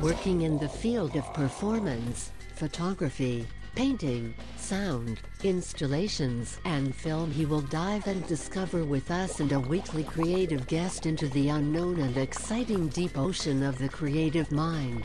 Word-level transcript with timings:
Working 0.00 0.42
in 0.42 0.58
the 0.58 0.68
field 0.68 1.16
of 1.16 1.32
performance, 1.34 2.32
photography, 2.54 3.46
painting, 3.74 4.34
sound, 4.56 5.20
installations, 5.44 6.58
and 6.64 6.94
film, 6.94 7.30
he 7.30 7.46
will 7.46 7.60
dive 7.60 8.06
and 8.08 8.26
discover 8.26 8.84
with 8.84 9.10
us 9.10 9.38
and 9.38 9.52
a 9.52 9.60
weekly 9.60 10.02
creative 10.02 10.66
guest 10.66 11.06
into 11.06 11.28
the 11.28 11.48
unknown 11.50 12.00
and 12.00 12.16
exciting 12.16 12.88
deep 12.88 13.16
ocean 13.16 13.62
of 13.62 13.78
the 13.78 13.88
creative 13.88 14.50
mind. 14.50 15.04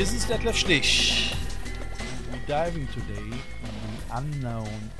This 0.00 0.14
is 0.14 0.24
Detlef 0.24 0.54
Schlich. 0.54 1.36
We're 2.32 2.46
diving 2.46 2.86
today 2.86 3.18
in 3.18 3.36
the 3.98 4.16
unknown, 4.16 4.90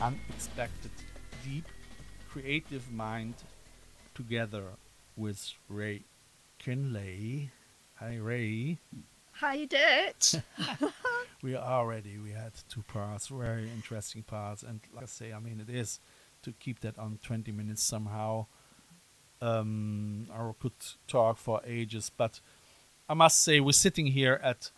unexpected, 0.00 0.90
deep, 1.44 1.66
creative 2.26 2.90
mind 2.90 3.34
together 4.14 4.64
with 5.18 5.52
Rae 5.68 6.04
McKinlay. 6.58 7.50
Hi, 7.96 8.16
Rae. 8.16 8.78
Hi, 9.32 9.66
Dirt. 9.66 10.40
We 11.42 11.54
are 11.54 11.86
ready. 11.86 12.16
We 12.16 12.30
had 12.30 12.52
two 12.70 12.82
parts, 12.84 13.26
very 13.26 13.68
interesting 13.68 14.22
parts, 14.22 14.62
and 14.62 14.80
like 14.94 15.04
I 15.04 15.08
say, 15.08 15.34
I 15.34 15.40
mean, 15.40 15.60
it 15.60 15.68
is 15.68 16.00
to 16.44 16.52
keep 16.52 16.80
that 16.80 16.98
on 16.98 17.18
20 17.22 17.52
minutes 17.52 17.82
somehow. 17.82 18.46
Um, 19.42 20.26
I 20.32 20.52
could 20.58 20.72
talk 21.06 21.36
for 21.36 21.60
ages, 21.66 22.10
but 22.16 22.40
I 23.10 23.14
must 23.14 23.42
say, 23.42 23.58
we're 23.58 23.72
sitting 23.72 24.06
here 24.06 24.40
at 24.40 24.70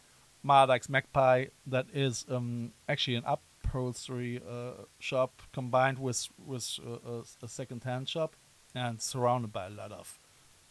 Mardak's 0.43 0.89
Magpie. 0.89 1.47
That 1.67 1.87
is 1.93 2.25
um, 2.31 2.73
actually 2.89 3.17
an 3.17 3.25
upholstery 3.27 4.41
uh, 4.51 4.85
shop 4.99 5.43
combined 5.53 5.99
with 5.99 6.29
with 6.39 6.79
uh, 6.83 6.97
a, 7.07 7.45
a 7.45 7.49
second-hand 7.49 8.09
shop, 8.09 8.35
and 8.75 9.03
surrounded 9.03 9.53
by 9.53 9.67
a 9.67 9.71
lot 9.71 9.93
of 9.93 10.19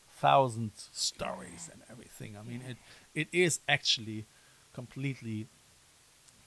thousand 0.09 0.71
stories 0.91 1.69
and 1.71 1.83
everything. 1.91 2.35
I 2.35 2.41
mean, 2.41 2.63
it 2.67 2.77
it 3.13 3.27
is 3.31 3.59
actually 3.69 4.25
completely 4.73 5.45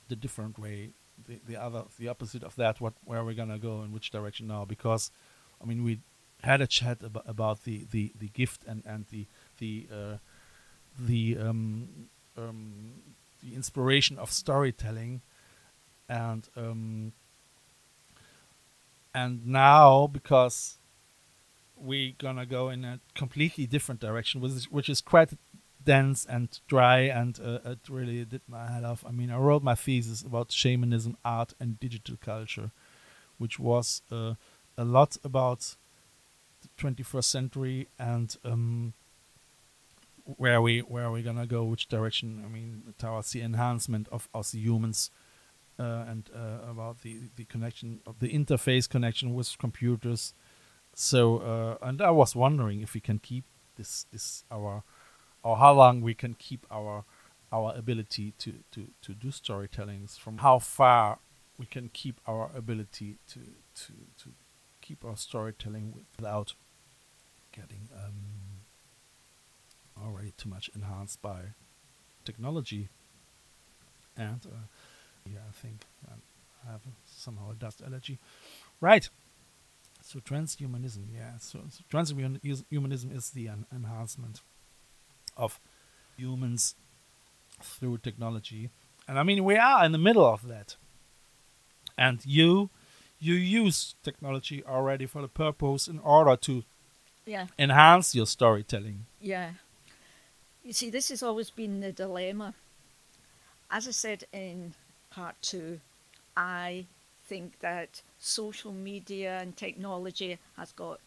the 0.08 0.16
different 0.16 0.58
way, 0.58 0.90
the, 1.28 1.38
the 1.46 1.56
other, 1.56 1.84
the 1.96 2.08
opposite 2.08 2.42
of 2.42 2.56
that. 2.56 2.80
What 2.80 2.94
where 3.04 3.22
we're 3.22 3.34
gonna 3.34 3.60
go 3.60 3.84
in 3.84 3.92
which 3.92 4.10
direction 4.10 4.48
now? 4.48 4.64
Because, 4.64 5.12
I 5.62 5.64
mean, 5.64 5.84
we 5.84 6.00
had 6.42 6.60
a 6.60 6.66
chat 6.66 7.04
about, 7.04 7.24
about 7.28 7.62
the, 7.62 7.86
the, 7.92 8.12
the 8.18 8.30
gift 8.30 8.64
and 8.66 8.82
and 8.84 9.06
the 9.12 9.26
the 9.58 9.86
uh, 9.92 10.16
the 10.98 11.36
um, 11.38 11.88
um, 12.36 12.92
the 13.42 13.54
inspiration 13.54 14.18
of 14.18 14.30
storytelling, 14.30 15.22
and 16.08 16.48
um, 16.56 17.12
and 19.14 19.46
now 19.46 20.06
because 20.06 20.78
we're 21.76 22.14
gonna 22.18 22.46
go 22.46 22.68
in 22.68 22.84
a 22.84 23.00
completely 23.14 23.66
different 23.66 24.00
direction, 24.00 24.40
which 24.40 24.52
is, 24.52 24.70
which 24.70 24.88
is 24.88 25.00
quite 25.00 25.30
dense 25.84 26.24
and 26.24 26.60
dry, 26.66 27.00
and 27.00 27.38
uh, 27.40 27.58
it 27.64 27.80
really 27.88 28.24
did 28.24 28.40
my 28.48 28.70
head 28.70 28.84
off. 28.84 29.04
I 29.06 29.10
mean, 29.10 29.30
I 29.30 29.36
wrote 29.36 29.62
my 29.62 29.74
thesis 29.74 30.22
about 30.22 30.50
shamanism, 30.50 31.16
art, 31.24 31.54
and 31.60 31.78
digital 31.78 32.16
culture, 32.20 32.70
which 33.38 33.58
was 33.58 34.02
uh, 34.10 34.34
a 34.78 34.84
lot 34.84 35.16
about 35.22 35.76
the 36.62 36.68
21st 36.82 37.24
century 37.24 37.88
and 37.98 38.36
um, 38.44 38.94
where 40.24 40.60
we 40.60 40.80
where 40.80 41.10
we 41.10 41.22
gonna 41.22 41.46
go, 41.46 41.64
which 41.64 41.88
direction. 41.88 42.42
I 42.44 42.48
mean, 42.48 42.94
towards 42.98 43.32
the 43.32 43.42
enhancement 43.42 44.08
of 44.10 44.28
us 44.34 44.54
humans. 44.54 45.10
Uh, 45.76 46.04
and 46.06 46.30
uh, 46.32 46.70
about 46.70 47.00
the, 47.02 47.18
the 47.34 47.44
connection 47.46 47.98
of 48.06 48.20
the 48.20 48.28
interface 48.28 48.88
connection 48.88 49.34
with 49.34 49.58
computers, 49.58 50.32
so 50.94 51.38
uh, 51.38 51.84
and 51.84 52.00
I 52.00 52.12
was 52.12 52.36
wondering 52.36 52.80
if 52.80 52.94
we 52.94 53.00
can 53.00 53.18
keep 53.18 53.42
this 53.76 54.06
this 54.12 54.44
our 54.52 54.84
or 55.42 55.56
how 55.56 55.72
long 55.72 56.00
we 56.00 56.14
can 56.14 56.34
keep 56.34 56.64
our 56.70 57.04
our 57.52 57.74
ability 57.76 58.34
to 58.38 58.54
to 58.72 58.88
to 59.02 59.14
do 59.14 59.28
storytellings 59.28 60.18
from 60.18 60.38
how 60.38 60.58
far 60.58 61.18
we 61.58 61.66
can 61.66 61.90
keep 61.92 62.20
our 62.26 62.50
ability 62.54 63.18
to 63.28 63.40
to 63.74 63.92
to 64.18 64.30
keep 64.80 65.04
our 65.04 65.16
storytelling 65.16 65.94
without 66.16 66.54
getting 67.52 67.88
um 67.94 68.53
already 70.02 70.32
too 70.36 70.48
much 70.48 70.70
enhanced 70.74 71.20
by 71.22 71.40
technology 72.24 72.88
and 74.16 74.40
uh, 74.46 74.66
yeah 75.30 75.40
I 75.48 75.52
think 75.52 75.82
um, 76.10 76.20
I 76.66 76.72
have 76.72 76.80
somehow 77.06 77.50
a 77.50 77.54
dust 77.54 77.82
allergy 77.84 78.18
right 78.80 79.08
so 80.04 80.20
transhumanism, 80.20 81.06
yeah. 81.14 81.38
So, 81.40 81.60
so 81.70 81.82
transhumanism 81.90 83.16
is 83.16 83.30
the 83.30 83.48
en- 83.48 83.64
enhancement 83.74 84.42
of 85.36 85.58
humans 86.16 86.74
through 87.62 87.98
technology, 87.98 88.68
and 89.08 89.18
I 89.18 89.22
mean 89.22 89.44
we 89.44 89.56
are 89.56 89.84
in 89.84 89.92
the 89.92 89.98
middle 89.98 90.26
of 90.26 90.46
that. 90.48 90.76
And 91.96 92.20
you, 92.26 92.70
you 93.18 93.34
use 93.34 93.94
technology 94.02 94.62
already 94.64 95.06
for 95.06 95.22
the 95.22 95.28
purpose 95.28 95.88
in 95.88 96.00
order 96.00 96.36
to 96.36 96.64
yeah, 97.24 97.46
enhance 97.58 98.14
your 98.14 98.26
storytelling. 98.26 99.06
yeah. 99.20 99.52
You 100.64 100.72
see, 100.72 100.88
this 100.88 101.10
has 101.10 101.22
always 101.22 101.50
been 101.50 101.80
the 101.80 101.92
dilemma. 101.92 102.54
As 103.70 103.86
I 103.86 103.90
said 103.90 104.24
in 104.32 104.72
part 105.10 105.36
two, 105.42 105.80
I 106.36 106.86
think 107.26 107.58
that 107.60 108.00
social 108.18 108.72
media 108.72 109.38
and 109.40 109.54
technology 109.54 110.38
has 110.56 110.72
got 110.72 111.00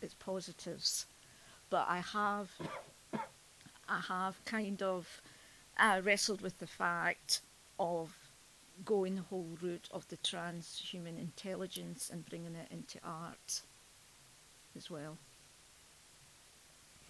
its 0.00 0.14
positives, 0.14 1.04
but 1.68 1.86
I 1.88 1.98
have, 1.98 2.50
I 3.86 4.00
have 4.08 4.42
kind 4.46 4.82
of 4.82 5.20
uh, 5.78 6.00
wrestled 6.02 6.40
with 6.40 6.58
the 6.58 6.66
fact 6.66 7.42
of 7.78 8.16
going 8.86 9.16
the 9.16 9.22
whole 9.22 9.58
route 9.60 9.88
of 9.92 10.08
the 10.08 10.16
transhuman 10.16 11.18
intelligence 11.18 12.08
and 12.10 12.24
bringing 12.24 12.54
it 12.54 12.68
into 12.70 12.98
art 13.04 13.60
as 14.74 14.90
well. 14.90 15.18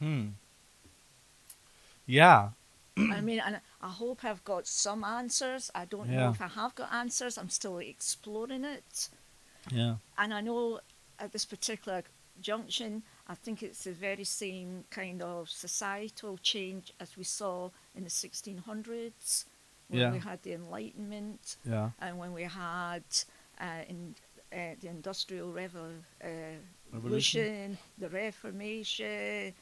Hmm. 0.00 0.30
Yeah. 2.06 2.50
I 2.96 3.20
mean, 3.20 3.40
and 3.44 3.60
I 3.80 3.88
hope 3.88 4.24
I've 4.24 4.44
got 4.44 4.66
some 4.66 5.02
answers. 5.04 5.70
I 5.74 5.86
don't 5.86 6.08
know 6.10 6.30
if 6.30 6.42
I 6.42 6.48
have 6.48 6.74
got 6.74 6.92
answers. 6.92 7.38
I'm 7.38 7.48
still 7.48 7.78
exploring 7.78 8.64
it. 8.64 9.08
Yeah. 9.70 9.96
And 10.18 10.34
I 10.34 10.40
know 10.42 10.80
at 11.18 11.32
this 11.32 11.44
particular 11.46 12.02
junction, 12.40 13.02
I 13.28 13.34
think 13.34 13.62
it's 13.62 13.84
the 13.84 13.92
very 13.92 14.24
same 14.24 14.84
kind 14.90 15.22
of 15.22 15.48
societal 15.48 16.38
change 16.42 16.92
as 17.00 17.16
we 17.16 17.24
saw 17.24 17.70
in 17.94 18.04
the 18.04 18.10
1600s 18.10 19.44
when 19.88 20.00
Yeah. 20.00 20.12
we 20.12 20.18
had 20.18 20.42
the 20.42 20.52
Enlightenment 20.52 21.56
Yeah. 21.64 21.90
and 22.00 22.18
when 22.18 22.32
we 22.32 22.42
had 22.42 23.04
uh, 23.60 23.84
in, 23.88 24.14
uh, 24.52 24.74
the 24.80 24.88
Industrial 24.88 25.50
Revo- 25.52 26.02
uh, 26.22 26.26
Revolution. 26.92 27.40
Revolution, 27.40 27.78
the 27.98 28.08
Reformation, 28.08 29.54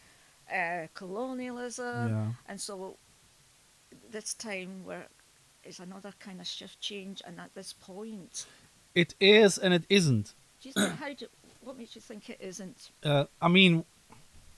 uh, 0.52 0.86
colonialism. 0.94 2.08
Yeah. 2.08 2.26
And 2.46 2.60
so 2.60 2.96
this 4.10 4.34
time 4.34 4.84
where 4.84 5.06
is 5.64 5.80
another 5.80 6.12
kind 6.18 6.40
of 6.40 6.46
shift 6.46 6.80
change 6.80 7.22
and 7.26 7.38
at 7.40 7.54
this 7.54 7.72
point 7.72 8.46
It 8.94 9.14
is 9.20 9.58
and 9.58 9.74
it 9.74 9.84
isn't. 9.88 10.34
do 10.60 10.68
you 10.68 10.72
think 10.72 10.92
how 10.98 11.12
do 11.12 11.26
what 11.60 11.76
makes 11.76 11.94
you 11.94 12.00
think 12.00 12.30
it 12.30 12.38
isn't 12.40 12.90
uh, 13.04 13.24
I 13.40 13.48
mean, 13.48 13.84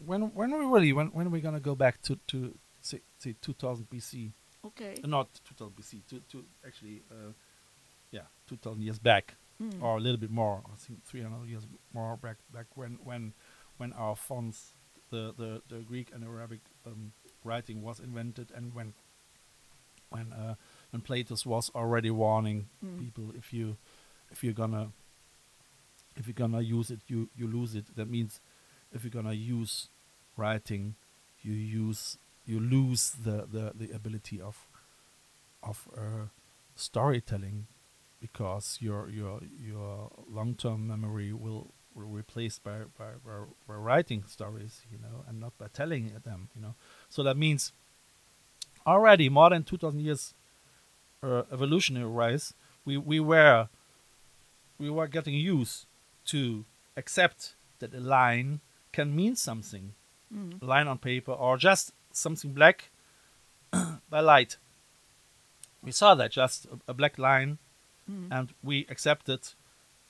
when 0.07 0.23
when 0.35 0.51
we 0.53 0.65
really 0.65 0.93
when 0.93 1.09
when 1.09 1.27
are 1.27 1.31
we 1.31 1.41
gonna 1.41 1.61
go 1.61 1.75
back 1.75 2.01
to 2.03 2.17
to 2.29 2.55
say, 2.81 3.01
say 3.19 3.35
2000 3.41 3.89
BC? 3.91 4.33
okay 4.65 4.95
Uh, 5.03 5.07
not 5.09 5.29
2000 5.45 5.75
BC. 5.77 6.03
To 6.09 6.21
to 6.31 6.45
actually, 6.67 7.03
uh, 7.11 7.33
yeah, 8.11 8.27
2000 8.47 8.83
years 8.83 8.99
back, 8.99 9.35
Hmm. 9.59 9.83
or 9.83 9.97
a 9.97 10.01
little 10.01 10.19
bit 10.21 10.31
more. 10.31 10.63
I 10.73 10.77
think 10.77 11.05
300 11.05 11.49
years 11.49 11.67
more 11.93 12.17
back. 12.17 12.37
Back 12.53 12.67
when 12.77 12.99
when 13.05 13.33
when 13.79 13.93
our 13.93 14.17
fonts, 14.17 14.75
the 15.13 15.33
the, 15.39 15.51
the 15.69 15.81
Greek 15.83 16.09
and 16.15 16.25
Arabic 16.25 16.61
um, 16.87 17.13
writing 17.45 17.83
was 17.83 18.01
invented, 18.01 18.49
and 18.57 18.75
when 18.75 18.95
when 20.11 20.33
uh, 20.33 20.55
when 20.91 21.03
Plato 21.03 21.37
was 21.47 21.71
already 21.75 22.11
warning 22.11 22.67
Mm. 22.85 22.99
people 22.99 23.33
if 23.37 23.53
you 23.53 23.77
if 24.33 24.43
you're 24.45 24.59
gonna 24.63 24.91
if 26.17 26.27
you're 26.27 26.35
gonna 26.45 26.61
use 26.61 26.91
it 26.91 27.01
you 27.09 27.29
you 27.37 27.47
lose 27.47 27.75
it 27.75 27.87
that 27.97 28.09
means 28.11 28.41
if 28.93 29.05
you're 29.05 29.11
gonna 29.23 29.33
use 29.61 29.89
writing 30.37 30.95
you 31.43 31.53
use 31.53 32.19
you 32.47 32.59
lose 32.61 33.13
the 33.25 33.47
the, 33.55 33.73
the 33.75 33.95
ability 33.95 34.41
of 34.41 34.67
of 35.63 35.89
uh, 35.97 36.27
storytelling 36.75 37.67
because 38.21 38.79
your 38.81 39.09
your 39.09 39.41
your 39.61 40.11
long 40.29 40.55
term 40.55 40.87
memory 40.89 41.33
will 41.33 41.69
replaced 41.95 42.63
by, 42.65 42.79
by 42.99 43.11
by 43.25 43.33
by 43.69 43.75
writing 43.75 44.25
stories 44.27 44.83
you 44.91 44.99
know 44.99 45.25
and 45.29 45.39
not 45.41 45.57
by 45.59 45.67
telling 45.73 46.11
them 46.25 46.49
you 46.55 46.61
know 46.63 46.75
so 47.09 47.23
that 47.23 47.37
means 47.37 47.73
already 48.87 49.29
more 49.29 49.51
than 49.51 49.63
2000 49.63 50.01
years 50.01 50.35
uh, 51.23 51.43
evolutionary 51.53 52.07
rise 52.07 52.55
we 52.85 52.97
we 52.97 53.21
were 53.21 53.69
we 54.79 54.91
were 54.91 55.07
getting 55.07 55.35
used 55.35 55.87
to 56.25 56.65
accept 56.97 57.55
that 57.79 57.95
a 57.95 58.01
line 58.01 58.61
can 58.93 59.15
mean 59.15 59.37
something 59.37 59.95
Mm. 60.35 60.63
line 60.63 60.89
on 60.89 60.97
paper 60.97 61.33
or 61.33 61.59
just 61.59 61.93
something 62.11 62.55
black 62.55 62.91
by 64.09 64.21
light 64.21 64.57
we 65.83 65.93
saw 65.93 66.15
that 66.15 66.31
just 66.31 66.65
a, 66.67 66.79
a 66.89 66.95
black 66.95 67.19
line 67.19 67.59
Mm. 68.11 68.29
and 68.33 68.49
we 68.65 68.87
accepted 68.89 69.41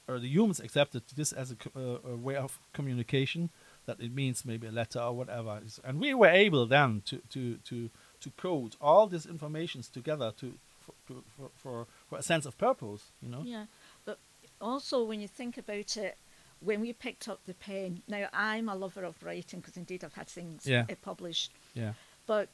or 0.09 0.19
the 0.19 0.29
humans 0.29 0.61
accepted 0.61 1.03
this 1.15 1.33
as 1.33 1.53
a, 1.53 1.57
uh, 1.79 1.99
a 2.13 2.17
way 2.17 2.37
of 2.37 2.59
communication 2.73 3.51
that 3.87 4.01
it 4.01 4.13
means 4.13 4.45
maybe 4.45 4.67
a 4.67 4.73
letter 4.73 5.01
or 5.01 5.13
whatever. 5.13 5.61
And 5.85 6.01
we 6.01 6.15
were 6.15 6.29
able 6.29 6.67
then 6.67 7.03
to 7.07 7.21
to 7.31 7.57
to 7.65 7.91
to 8.21 8.31
code 8.31 8.77
all 8.81 9.07
these 9.07 9.27
informations 9.27 9.89
together 9.89 10.33
to 10.39 10.55
for, 10.81 10.95
to, 11.09 11.25
for, 11.37 11.51
for 11.55 11.87
for 12.09 12.19
a 12.19 12.23
sense 12.23 12.47
of 12.47 12.57
purpose 12.59 13.11
you 13.23 13.29
know? 13.29 13.43
Yeah, 13.45 13.67
but 14.05 14.19
also 14.61 15.05
when 15.05 15.21
you 15.21 15.29
think 15.29 15.59
about 15.59 15.97
it, 15.97 16.17
when 16.61 16.81
we 16.81 16.93
picked 16.93 17.29
up 17.29 17.41
the 17.47 17.55
pen, 17.55 18.03
now 18.09 18.29
I'm 18.33 18.69
a 18.69 18.75
lover 18.77 19.05
of 19.05 19.23
writing 19.23 19.61
because 19.61 19.77
indeed 19.77 20.05
I've 20.05 20.15
had 20.15 20.29
things 20.29 20.67
Yeah. 20.67 20.87
uh, 20.91 20.95
published, 21.03 21.53
yeah. 21.75 21.93
But 22.27 22.49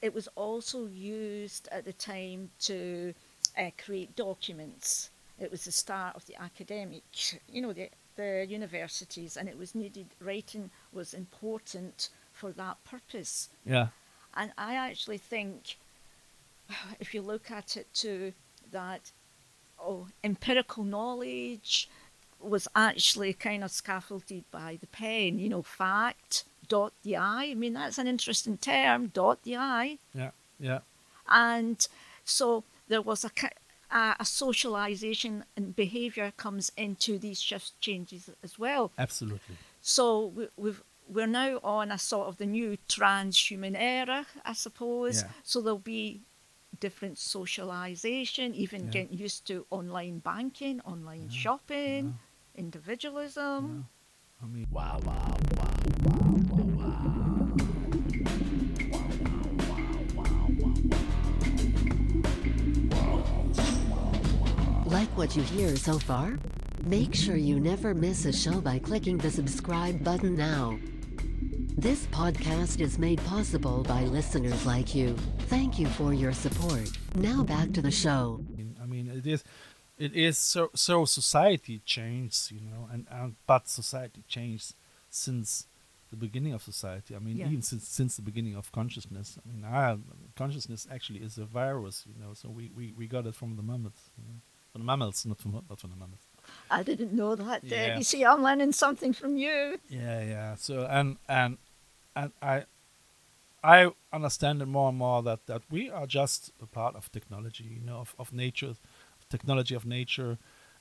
it 0.00 0.12
was 0.14 0.28
also 0.34 0.86
used 0.86 1.68
at 1.70 1.84
the 1.84 1.92
time 1.92 2.50
to 2.60 3.14
uh, 3.56 3.70
create 3.84 4.16
documents. 4.16 5.10
It 5.42 5.50
was 5.50 5.64
the 5.64 5.72
start 5.72 6.16
of 6.16 6.24
the 6.26 6.40
academic, 6.40 7.02
you 7.50 7.60
know, 7.60 7.72
the, 7.72 7.88
the 8.16 8.46
universities, 8.48 9.36
and 9.36 9.48
it 9.48 9.58
was 9.58 9.74
needed, 9.74 10.06
writing 10.20 10.70
was 10.92 11.14
important 11.14 12.08
for 12.32 12.52
that 12.52 12.82
purpose. 12.84 13.48
yeah 13.64 13.88
And 14.34 14.52
I 14.56 14.74
actually 14.74 15.18
think, 15.18 15.76
if 17.00 17.12
you 17.14 17.22
look 17.22 17.50
at 17.50 17.76
it 17.76 17.92
too, 17.92 18.32
that 18.70 19.10
oh, 19.80 20.06
empirical 20.22 20.84
knowledge 20.84 21.88
was 22.40 22.66
actually 22.74 23.32
kind 23.32 23.62
of 23.64 23.70
scaffolded 23.70 24.44
by 24.50 24.78
the 24.80 24.86
pen. 24.86 25.38
You 25.38 25.48
know, 25.48 25.62
fact, 25.62 26.44
dot 26.68 26.92
the 27.02 27.16
I. 27.16 27.48
I 27.50 27.54
mean, 27.54 27.72
that's 27.72 27.98
an 27.98 28.06
interesting 28.06 28.58
term, 28.58 29.08
dot 29.08 29.42
the 29.42 29.56
I. 29.56 29.98
yeah 30.14 30.30
yeah 30.58 30.80
And 31.28 31.86
so 32.24 32.64
there 32.88 33.02
was 33.02 33.24
a, 33.24 33.30
ki- 33.92 33.98
a, 33.98 34.16
a 34.20 34.24
socialization 34.24 35.44
and 35.56 35.76
behavior 35.76 36.32
comes 36.36 36.72
into 36.76 37.18
these 37.18 37.40
shift 37.40 37.80
changes 37.80 38.30
as 38.42 38.58
well. 38.58 38.92
absolutely 38.98 39.56
So 39.80 40.26
we, 40.26 40.48
we've 40.56 40.82
we're 41.08 41.26
now 41.26 41.58
on 41.64 41.90
a 41.90 41.98
sort 41.98 42.28
of 42.28 42.38
the 42.38 42.46
new 42.46 42.78
transhuman 42.88 43.74
era, 43.76 44.24
I 44.44 44.52
suppose. 44.54 45.22
Yeah. 45.22 45.28
So 45.42 45.60
there'll 45.60 45.78
be 45.78 46.22
different 46.80 47.18
socialization, 47.18 48.54
even 48.54 48.84
Yeah. 48.84 48.90
getting 48.90 49.18
used 49.18 49.46
to 49.48 49.66
online 49.70 50.20
banking, 50.20 50.80
online 50.82 51.28
Yeah, 51.30 51.36
shopping, 51.42 52.18
individualism. 52.54 53.84
i 54.42 54.46
mean 54.46 54.66
Like 65.12 65.18
what 65.18 65.36
you 65.36 65.42
hear 65.42 65.76
so 65.76 65.98
far? 65.98 66.38
Make 66.84 67.14
sure 67.14 67.36
you 67.36 67.60
never 67.60 67.92
miss 67.92 68.24
a 68.24 68.32
show 68.32 68.62
by 68.62 68.78
clicking 68.78 69.18
the 69.18 69.30
subscribe 69.30 70.02
button 70.02 70.34
now. 70.34 70.78
This 71.76 72.06
podcast 72.06 72.80
is 72.80 72.98
made 72.98 73.22
possible 73.26 73.82
by 73.82 74.04
listeners 74.04 74.64
like 74.64 74.94
you. 74.94 75.14
Thank 75.48 75.78
you 75.78 75.86
for 75.86 76.14
your 76.14 76.32
support. 76.32 76.90
Now 77.14 77.42
back 77.42 77.72
to 77.72 77.82
the 77.82 77.90
show. 77.90 78.42
I 78.82 78.86
mean, 78.86 79.06
it 79.06 79.26
is, 79.26 79.44
it 79.98 80.14
is 80.14 80.38
so 80.38 80.70
so 80.74 81.04
society 81.04 81.82
changed, 81.84 82.50
you 82.50 82.60
know, 82.62 82.88
and, 82.90 83.06
and 83.10 83.36
but 83.46 83.68
society 83.68 84.24
changed 84.28 84.72
since 85.10 85.66
the 86.10 86.16
beginning 86.16 86.54
of 86.54 86.62
society. 86.62 87.14
I 87.14 87.18
mean, 87.18 87.36
Yeah. 87.36 87.48
even 87.48 87.60
since 87.60 87.86
since 87.86 88.16
the 88.16 88.22
beginning 88.22 88.56
of 88.56 88.72
consciousness. 88.72 89.38
I 89.44 89.52
mean, 89.52 89.62
ah, 89.70 89.98
consciousness 90.36 90.86
actually 90.90 91.18
is 91.18 91.36
a 91.36 91.44
virus, 91.44 92.06
you 92.08 92.14
know. 92.18 92.32
So 92.32 92.48
we, 92.48 92.70
we, 92.74 92.94
we 92.96 93.06
got 93.06 93.26
it 93.26 93.34
from 93.34 93.56
the 93.56 93.62
mammals, 93.62 94.10
you 94.16 94.24
know, 94.26 94.40
from 94.72 94.82
the 94.82 94.86
mammals, 94.86 95.24
not 95.26 95.38
from 95.38 95.52
not 95.52 95.78
from 95.80 95.90
the 95.90 95.96
mammals. 95.96 96.20
I 96.70 96.82
didn't 96.82 97.12
know 97.12 97.34
that. 97.34 97.62
Yeah. 97.64 97.96
You 97.98 98.04
see, 98.04 98.24
I'm 98.24 98.42
learning 98.42 98.72
something 98.72 99.12
from 99.12 99.36
you. 99.36 99.78
Yeah, 99.88 100.22
yeah. 100.22 100.54
So 100.56 100.86
and 100.90 101.18
and 101.28 101.58
and 102.16 102.32
I 102.40 102.64
I 103.62 103.90
understand 104.12 104.62
it 104.62 104.66
more 104.66 104.88
and 104.88 104.98
more 104.98 105.22
that 105.22 105.46
that 105.46 105.62
we 105.70 105.90
are 105.90 106.06
just 106.06 106.50
a 106.60 106.66
part 106.66 106.96
of 106.96 107.12
technology, 107.12 107.64
you 107.64 107.80
know, 107.84 107.98
of 107.98 108.14
of 108.18 108.32
nature, 108.32 108.74
technology 109.30 109.74
of 109.74 109.84
nature, 109.84 110.38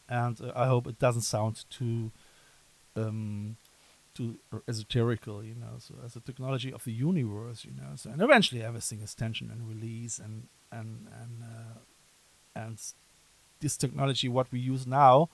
and 0.09 0.39
uh, 0.41 0.51
I 0.55 0.67
hope 0.67 0.87
it 0.87 0.99
doesn't 0.99 1.21
sound 1.23 1.65
too 1.69 2.11
um 2.95 3.57
too 4.13 4.37
esoterical, 4.67 5.45
you 5.45 5.55
know. 5.55 5.75
So 5.79 5.95
as 6.05 6.15
a 6.15 6.21
technology 6.21 6.71
of 6.73 6.83
the 6.83 6.91
universe, 6.91 7.65
you 7.65 7.71
know. 7.71 7.95
So 7.95 8.09
and 8.09 8.21
eventually 8.21 8.63
everything 8.63 9.01
is 9.01 9.13
tension 9.13 9.51
and 9.51 9.67
release 9.67 10.19
and 10.19 10.47
and 10.71 11.07
and 11.21 11.43
uh, 11.43 11.79
and 12.55 12.77
this 13.61 13.77
technology, 13.77 14.27
what 14.27 14.51
we 14.51 14.59
use 14.59 14.85
now, 14.85 15.29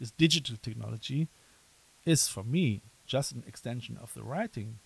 this 0.00 0.10
digital 0.12 0.56
technology, 0.62 1.28
is 2.04 2.28
for 2.28 2.42
me 2.44 2.82
just 3.06 3.32
an 3.32 3.42
extension 3.46 3.98
of 4.02 4.14
the 4.14 4.22
writing 4.22 4.78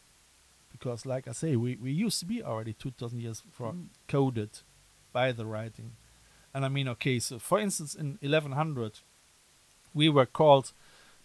because 0.71 1.05
like 1.05 1.27
i 1.29 1.33
say 1.33 1.57
we, 1.57 1.77
we 1.77 1.91
used 1.91 2.19
to 2.21 2.27
be 2.27 2.43
already 2.43 2.73
2000 2.73 3.21
years 3.21 3.43
for 3.53 3.73
Mm. 3.73 3.87
coded 4.09 4.51
by 5.13 5.33
the 5.33 5.45
writing 5.45 5.93
and 6.55 6.65
i 6.65 6.69
mean 6.69 6.89
okay 6.89 7.19
so 7.19 7.39
for 7.39 7.59
instance 7.61 7.95
in 7.95 8.17
1100 8.23 9.01
we 9.95 10.09
were 10.09 10.27
called 10.27 10.73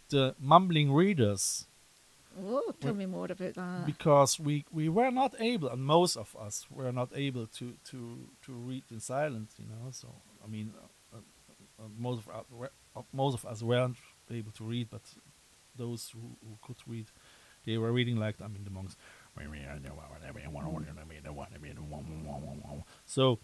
the 0.09 0.35
mumbling 0.39 0.91
readers 0.91 1.65
Oh, 2.39 2.71
tell 2.79 2.91
Well, 2.91 2.95
me 2.95 3.05
more 3.07 3.25
about 3.31 3.53
that. 3.55 3.85
because 3.85 4.39
we, 4.39 4.65
we 4.71 4.89
were 4.89 5.09
not 5.11 5.33
able 5.39 5.69
and 5.69 5.81
most 5.83 6.15
of 6.17 6.35
us 6.39 6.67
were 6.69 6.91
not 6.91 7.09
able 7.15 7.47
to, 7.47 7.73
to, 7.85 8.29
to 8.43 8.51
read 8.51 8.83
in 8.91 8.99
silence 8.99 9.53
you 9.57 9.65
know 9.65 9.91
so 9.91 10.07
i 10.43 10.47
mean 10.47 10.73
uh, 10.77 11.17
uh, 11.17 11.21
most 11.97 12.19
of 12.19 12.29
us 12.29 12.45
were, 12.49 12.71
uh, 12.95 13.01
most 13.13 13.33
of 13.35 13.45
us 13.45 13.61
weren't 13.61 13.97
able 14.31 14.51
to 14.51 14.63
read 14.63 14.89
but 14.89 15.01
those 15.75 16.09
who, 16.13 16.19
who 16.41 16.57
could 16.61 16.77
read 16.87 17.07
they 17.65 17.77
were 17.77 17.91
reading 17.91 18.17
like 18.17 18.35
i 18.41 18.47
mean 18.47 18.63
the 18.63 18.69
monks 18.69 18.95
so 23.05 23.39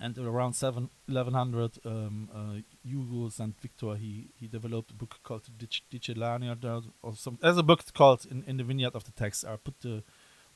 and 0.00 0.16
around 0.18 0.52
seven, 0.52 0.90
1100 1.06 1.78
um, 1.84 2.28
uh, 2.32 2.60
Hugo 2.84 3.28
St. 3.30 3.58
Victor 3.60 3.96
he, 3.96 4.28
he 4.38 4.46
developed 4.46 4.92
a 4.92 4.94
book 4.94 5.18
called 5.22 5.48
Dicellania 5.58 6.84
or 7.02 7.16
some 7.16 7.38
there's 7.40 7.58
a 7.58 7.62
book 7.62 7.82
called 7.92 8.26
in, 8.30 8.44
in 8.46 8.56
the 8.58 8.64
vineyard 8.64 8.94
of 8.94 9.04
the 9.04 9.12
text 9.12 9.44
I'll 9.44 9.56
put 9.56 9.80
the 9.80 10.02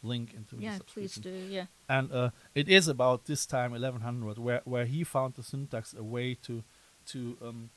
link 0.03 0.35
into 0.35 0.57
the 0.57 0.63
yeah, 0.63 0.79
please 0.87 1.15
do. 1.15 1.31
Yeah. 1.31 1.67
and 1.89 2.13
uh, 2.13 2.31
it 2.55 2.69
is 2.69 2.89
about 2.89 3.27
this 3.27 3.47
time 3.47 3.73
1100 3.73 4.39
where 4.39 4.61
where 4.65 4.85
he 4.85 5.05
found 5.05 5.35
the 5.35 5.43
syntax 5.43 5.95
a 5.95 6.03
way 6.03 6.35
to 6.35 6.63
to 7.07 7.37
um, 7.43 7.71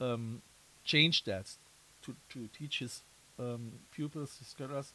um, 0.00 0.42
change 0.84 1.24
that 1.24 1.52
to 2.02 2.14
to 2.28 2.48
teach 2.48 2.80
his 2.80 3.02
um, 3.38 3.72
pupils 3.92 4.38
his 4.38 4.48
scholars 4.48 4.92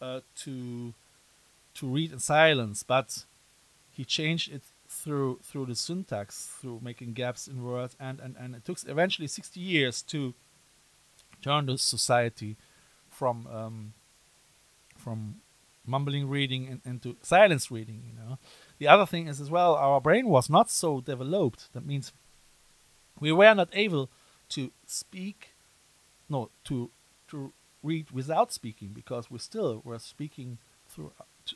uh, 0.00 0.20
to 0.36 0.92
to 1.74 1.86
read 1.86 2.12
in 2.12 2.18
silence 2.18 2.82
but 2.82 3.24
he 3.90 4.04
changed 4.04 4.52
it 4.52 4.62
through 4.88 5.38
through 5.42 5.66
the 5.66 5.74
syntax 5.74 6.46
through 6.60 6.80
making 6.82 7.12
gaps 7.12 7.46
in 7.46 7.62
words 7.62 7.96
and 8.00 8.20
and, 8.20 8.36
and 8.38 8.54
it 8.54 8.64
took 8.64 8.78
eventually 8.86 9.28
60 9.28 9.60
years 9.60 10.02
to 10.02 10.34
turn 11.42 11.66
the 11.66 11.78
society 11.78 12.56
from 13.08 13.46
um, 13.46 13.92
from 15.04 15.18
mumbling 15.84 16.28
reading 16.36 16.62
in, 16.72 16.80
into 16.92 17.08
silence 17.22 17.64
reading 17.76 18.00
you 18.08 18.14
know 18.18 18.38
the 18.78 18.88
other 18.92 19.06
thing 19.12 19.24
is 19.32 19.40
as 19.44 19.50
well 19.56 19.74
our 19.74 20.00
brain 20.00 20.26
was 20.36 20.48
not 20.56 20.70
so 20.70 21.00
developed 21.00 21.62
that 21.74 21.84
means 21.92 22.12
we 23.24 23.32
were 23.32 23.54
not 23.54 23.68
able 23.72 24.08
to 24.48 24.70
speak 24.86 25.38
no 26.28 26.40
to 26.68 26.76
to 27.30 27.52
read 27.82 28.06
without 28.12 28.52
speaking 28.52 28.90
because 29.00 29.24
we 29.30 29.38
still 29.38 29.80
were 29.84 29.98
speaking 29.98 30.58
through 30.88 31.10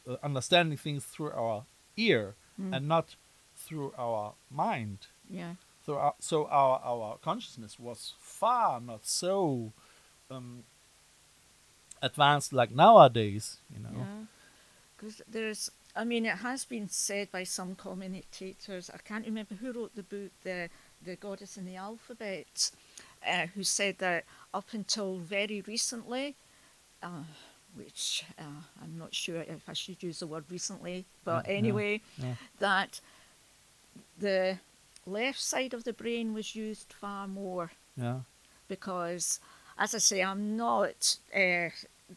uh, 0.09 0.17
understanding 0.29 0.77
things 0.79 1.05
through 1.05 1.31
our 1.33 1.65
ear 1.97 2.35
Mm. 2.59 2.75
and 2.75 2.89
not 2.89 3.17
through 3.55 3.93
our 3.99 4.33
mind. 4.51 4.99
Yeah. 5.29 5.57
So 5.85 5.91
our, 5.99 6.15
so 6.19 6.47
our 6.47 6.81
our 6.93 7.19
consciousness 7.29 7.79
was 7.79 8.15
far 8.19 8.81
not 8.81 9.05
so 9.05 9.73
um, 10.31 10.65
advanced 12.03 12.53
like 12.53 12.71
nowadays. 12.75 13.57
You 13.73 13.83
know. 13.83 13.91
Yeah. 13.99 14.25
Because 14.97 15.23
there's, 15.29 15.71
I 15.95 16.05
mean, 16.05 16.25
it 16.25 16.37
has 16.39 16.65
been 16.65 16.89
said 16.89 17.31
by 17.31 17.45
some 17.45 17.75
commentators. 17.75 18.91
I 18.93 18.99
can't 18.99 19.27
remember 19.27 19.55
who 19.55 19.73
wrote 19.73 19.95
the 19.95 20.03
book, 20.03 20.31
the 20.43 20.69
the 21.05 21.17
Goddess 21.17 21.57
in 21.59 21.67
the 21.67 21.77
Alphabet, 21.77 22.71
uh, 23.27 23.47
who 23.55 23.63
said 23.63 23.99
that 23.99 24.25
up 24.55 24.69
until 24.73 25.19
very 25.19 25.61
recently, 25.67 26.35
uh, 27.03 27.25
which 27.75 28.25
uh, 28.39 28.63
I'm 28.83 28.97
not 28.99 29.15
sure 29.15 29.43
if 29.43 29.69
I 29.69 29.75
should 29.75 30.03
use 30.03 30.21
the 30.21 30.27
word 30.27 30.45
recently, 30.51 31.05
but 31.25 31.45
Yeah, 31.47 31.53
yeah, 31.53 31.59
anyway, 31.59 32.01
yeah. 32.17 32.35
that 32.59 33.01
the 34.19 34.59
left 35.05 35.41
side 35.41 35.75
of 35.75 35.85
the 35.85 35.93
brain 35.93 36.33
was 36.33 36.57
used 36.57 36.93
far 36.93 37.29
more 37.29 37.71
Yeah. 37.97 38.21
because, 38.69 39.39
as 39.79 39.95
I 39.95 39.99
say, 39.99 40.23
I'm 40.23 40.57
not 40.57 41.19
uh, 41.35 41.69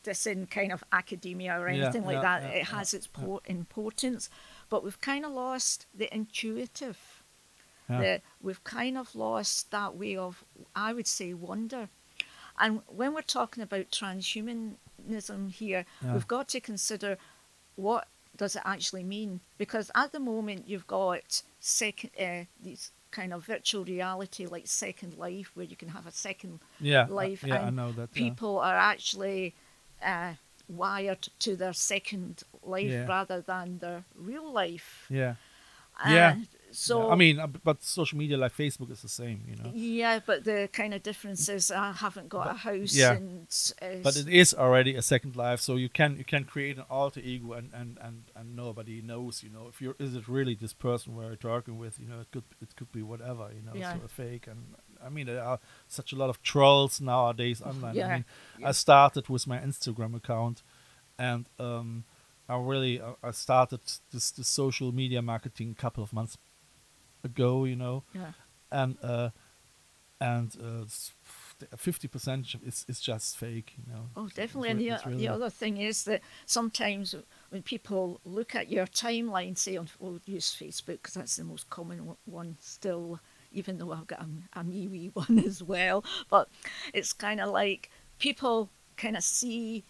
this 0.03 0.27
in 0.27 0.45
kind 0.47 0.71
of 0.71 0.83
academia 0.91 1.59
or 1.59 1.69
Yeah, 1.69 1.83
anything 1.83 2.05
like 2.05 2.15
yeah, 2.15 2.21
that. 2.21 2.41
yeah, 2.43 2.49
it 2.49 2.57
yeah, 2.69 2.77
has 2.77 2.93
its 2.93 3.07
yeah. 3.17 3.25
po- 3.25 3.41
importance, 3.45 4.29
but 4.69 4.83
we've 4.83 5.01
kind 5.01 5.25
of 5.25 5.31
lost 5.31 5.85
the 5.97 6.13
intuitive. 6.13 6.97
Yeah. 7.89 7.99
The, 8.01 8.21
we've 8.41 8.63
kind 8.63 8.97
of 8.97 9.15
lost 9.15 9.71
that 9.71 9.95
way 9.95 10.15
of, 10.15 10.43
I 10.75 10.93
would 10.93 11.07
say, 11.07 11.33
wonder. 11.33 11.89
And 12.59 12.81
when 12.87 13.13
we're 13.13 13.21
talking 13.23 13.63
about 13.63 13.89
transhumanism 13.89 15.51
here, 15.51 15.85
Yeah. 16.03 16.13
we've 16.13 16.27
got 16.27 16.49
to 16.49 16.59
consider 16.59 17.17
what 17.75 18.07
does 18.35 18.55
it 18.55 18.61
actually 18.65 19.03
mean? 19.03 19.39
Because 19.57 19.89
at 19.95 20.11
the 20.11 20.19
moment 20.19 20.67
you've 20.67 20.87
got 20.87 21.41
second 21.59 22.11
uh, 22.19 22.45
these 22.61 22.91
kind 23.11 23.33
of 23.33 23.45
virtual 23.45 23.83
reality 23.85 24.45
like 24.45 24.67
Second 24.67 25.17
Life, 25.17 25.51
where 25.55 25.65
you 25.65 25.75
can 25.75 25.89
have 25.89 26.05
a 26.07 26.11
second 26.11 26.59
Yeah. 26.79 27.03
uh, 27.03 27.13
life, 27.13 27.43
yeah, 27.43 27.55
I 27.63 27.67
and 27.67 27.75
know 27.75 27.91
that. 27.93 28.09
yeah. 28.13 28.23
people 28.29 28.59
are 28.59 28.77
actually 28.77 29.55
uh, 30.03 30.33
wired 30.67 31.27
to 31.39 31.55
their 31.55 31.73
second 31.73 32.43
life 32.63 32.89
Yeah. 32.91 33.05
rather 33.07 33.41
than 33.41 33.79
their 33.79 34.03
real 34.15 34.51
life. 34.51 35.05
Yeah. 35.09 35.35
Uh, 36.05 36.09
Yeah. 36.11 36.35
So 36.71 37.07
Yeah, 37.07 37.13
I 37.13 37.15
mean, 37.15 37.39
uh, 37.39 37.47
but 37.47 37.83
social 37.83 38.17
media 38.17 38.37
like 38.37 38.55
Facebook 38.55 38.91
is 38.91 39.01
the 39.01 39.09
same, 39.09 39.43
you 39.47 39.55
know. 39.55 39.71
yeah, 39.73 40.19
but 40.25 40.43
the 40.43 40.69
kind 40.71 40.93
of 40.93 41.01
difference 41.03 41.49
is 41.49 41.71
I 41.71 41.91
haven't 41.91 42.29
got 42.29 42.49
a 42.49 42.53
house 42.53 42.93
yeah. 42.93 43.13
and 43.13 43.47
uh, 43.81 44.03
But 44.03 44.17
it 44.17 44.27
is 44.27 44.53
already 44.53 44.95
a 44.95 45.01
second 45.01 45.35
life, 45.35 45.59
so 45.61 45.75
you 45.75 45.89
can 45.89 46.17
you 46.17 46.23
can 46.23 46.43
create 46.43 46.77
an 46.77 46.85
alter 46.89 47.19
ego, 47.19 47.53
and 47.53 47.71
and 47.73 47.97
and, 48.01 48.23
and 48.35 48.55
nobody 48.55 49.01
knows, 49.01 49.43
you 49.43 49.49
know, 49.49 49.67
if 49.67 49.81
you're 49.81 49.95
is 49.99 50.15
it 50.15 50.27
really 50.27 50.55
this 50.55 50.73
person 50.73 51.15
we're 51.15 51.35
talking 51.35 51.77
with, 51.77 51.99
you 51.99 52.07
know, 52.07 52.19
it 52.21 52.31
could 52.31 52.43
it 52.61 52.75
could 52.75 52.91
be 52.91 53.01
whatever, 53.01 53.49
you 53.55 53.61
know, 53.61 53.73
Yeah. 53.73 53.93
sort 53.93 54.05
of 54.05 54.11
fake. 54.11 54.47
And 54.47 54.75
I 55.03 55.09
mean, 55.09 55.25
there 55.25 55.43
are 55.43 55.59
such 55.87 56.13
a 56.13 56.15
lot 56.15 56.29
of 56.29 56.41
trolls 56.43 57.01
nowadays 57.01 57.61
online. 57.61 57.95
Yeah, 57.95 58.07
I 58.07 58.13
mean, 58.15 58.25
yeah. 58.59 58.69
I 58.69 58.71
started 58.73 59.29
with 59.29 59.47
my 59.47 59.57
Instagram 59.57 60.15
account, 60.15 60.61
and 61.17 61.45
um, 61.57 62.03
I 62.47 62.57
really 62.57 62.99
uh, 63.01 63.13
I 63.23 63.31
started 63.31 63.79
this 64.11 64.31
this 64.31 64.47
social 64.47 64.91
media 64.91 65.21
marketing 65.21 65.75
a 65.77 65.81
couple 65.81 66.03
of 66.03 66.11
months 66.13 66.37
ago, 67.23 67.65
you 67.65 67.75
know, 67.75 68.03
yeah, 68.13 68.31
and 68.71 68.97
uh, 69.03 69.29
and 70.21 70.55
uh, 70.61 70.85
fifty 71.77 72.07
percent 72.07 72.55
is 72.65 72.85
is 72.87 72.99
just 72.99 73.37
fake, 73.37 73.73
you 73.77 73.93
know. 73.93 74.05
Oh, 74.15 74.25
It's 74.25 74.35
definitely. 74.35 74.67
re- 74.69 74.71
And 74.71 74.79
the, 74.79 74.89
it's 74.95 75.03
the 75.03 75.09
really- 75.09 75.27
other 75.27 75.49
thing 75.49 75.77
is 75.77 76.03
that 76.05 76.21
sometimes 76.45 77.15
when 77.49 77.61
people 77.63 78.19
look 78.25 78.55
at 78.55 78.69
your 78.71 78.85
timeline, 78.87 79.57
say 79.57 79.77
on 79.77 79.89
we'll 79.99 80.19
use 80.25 80.55
Facebook 80.55 81.01
because 81.01 81.13
that's 81.15 81.35
the 81.35 81.43
most 81.43 81.69
common 81.69 82.15
one 82.25 82.57
still, 82.61 83.19
even 83.51 83.77
though 83.77 83.91
I've 83.91 84.07
got 84.07 84.21
a, 84.21 84.59
a 84.59 84.63
MeWe 84.63 85.11
one 85.15 85.39
as 85.39 85.61
well. 85.63 86.03
But 86.29 86.49
it's 86.93 87.13
kind 87.13 87.39
of 87.41 87.49
like 87.49 87.89
people 88.19 88.69
kind 88.97 89.15
of 89.17 89.23
see 89.23 89.83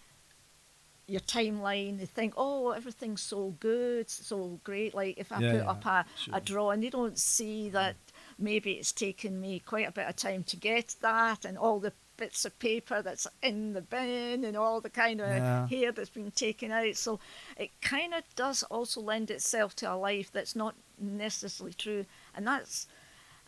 your 1.10 1.20
timeline, 1.22 1.98
they 1.98 2.06
think, 2.06 2.34
oh, 2.36 2.70
everything's 2.70 3.20
so 3.22 3.54
good, 3.60 4.08
so 4.08 4.60
great. 4.64 4.94
Like 4.94 5.18
if 5.18 5.32
I 5.32 5.40
Yeah, 5.40 5.50
put 5.52 5.60
yeah, 5.64 5.70
up 5.70 5.86
a, 5.86 6.04
sure. 6.16 6.36
a 6.36 6.40
drawing, 6.40 6.80
they 6.80 6.90
don't 6.90 7.18
see 7.18 7.68
that 7.70 7.96
maybe 8.38 8.72
it's 8.72 8.92
taken 8.92 9.40
me 9.40 9.58
quite 9.60 9.88
a 9.88 9.92
bit 9.92 10.08
of 10.08 10.16
time 10.16 10.44
to 10.44 10.56
get 10.56 10.94
that 11.00 11.44
and 11.44 11.58
all 11.58 11.80
the 11.80 11.92
bits 12.16 12.44
of 12.44 12.58
paper 12.58 13.00
that's 13.02 13.26
in 13.42 13.72
the 13.72 13.80
bin 13.80 14.44
and 14.44 14.56
all 14.56 14.80
the 14.80 14.90
kind 14.90 15.20
of 15.20 15.28
Yeah. 15.28 15.66
hair 15.68 15.90
that's 15.92 16.10
been 16.10 16.30
taken 16.30 16.70
out. 16.70 16.96
So 16.96 17.18
it 17.56 17.70
kind 17.80 18.14
of 18.14 18.22
does 18.36 18.62
also 18.64 19.00
lend 19.00 19.30
itself 19.30 19.74
to 19.76 19.92
a 19.92 19.96
life 19.96 20.30
that's 20.30 20.54
not 20.54 20.74
necessarily 20.98 21.74
true. 21.74 22.06
And 22.34 22.46
that's, 22.46 22.86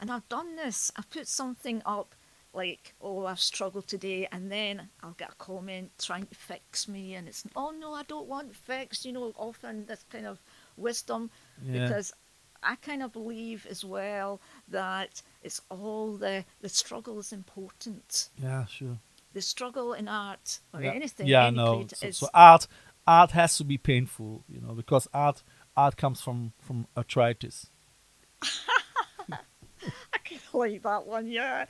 and 0.00 0.10
I've 0.10 0.28
done 0.28 0.56
this. 0.56 0.90
I've 0.96 1.10
put 1.10 1.28
something 1.28 1.82
up 1.86 2.14
like, 2.54 2.94
oh, 3.00 3.24
I've 3.26 3.40
struggled 3.40 3.86
today, 3.88 4.28
and 4.30 4.50
then 4.52 4.88
I'll 5.02 5.12
get 5.18 5.30
a 5.32 5.34
comment 5.36 5.90
trying 5.98 6.26
to 6.26 6.34
fix 6.34 6.86
me, 6.88 7.14
and 7.14 7.28
it's, 7.28 7.44
oh 7.56 7.70
no, 7.70 7.94
I 7.94 8.02
don't 8.04 8.28
want 8.28 8.54
fixed. 8.54 9.04
You 9.04 9.12
know, 9.12 9.32
often 9.36 9.86
this 9.86 10.04
kind 10.10 10.26
of 10.26 10.40
wisdom 10.76 11.30
Yeah. 11.64 11.86
because 11.86 12.12
I 12.62 12.76
kind 12.76 13.02
of 13.02 13.12
believe 13.12 13.66
as 13.68 13.84
well 13.84 14.40
that 14.68 15.22
it's 15.42 15.60
all 15.68 16.16
the 16.16 16.44
the 16.60 16.68
struggle 16.68 17.18
is 17.18 17.32
important. 17.32 18.28
Yeah, 18.40 18.66
sure. 18.66 18.98
The 19.32 19.40
struggle 19.42 19.94
in 19.94 20.08
art 20.08 20.60
or 20.74 20.82
yeah. 20.82 20.92
anything, 20.92 21.26
Yeah, 21.26 21.46
any 21.46 21.56
no. 21.56 21.86
So, 21.94 22.06
is 22.06 22.18
so 22.18 22.28
art, 22.34 22.66
art 23.06 23.30
has 23.32 23.56
to 23.56 23.64
be 23.64 23.78
painful, 23.78 24.44
you 24.46 24.60
know, 24.60 24.74
because 24.74 25.08
art, 25.14 25.42
art 25.76 25.96
comes 25.96 26.20
from 26.20 26.52
from 26.60 26.86
arthritis. 26.96 27.70
Like 30.52 30.82
that 30.82 31.06
one. 31.06 31.26
Yeah, 31.28 31.64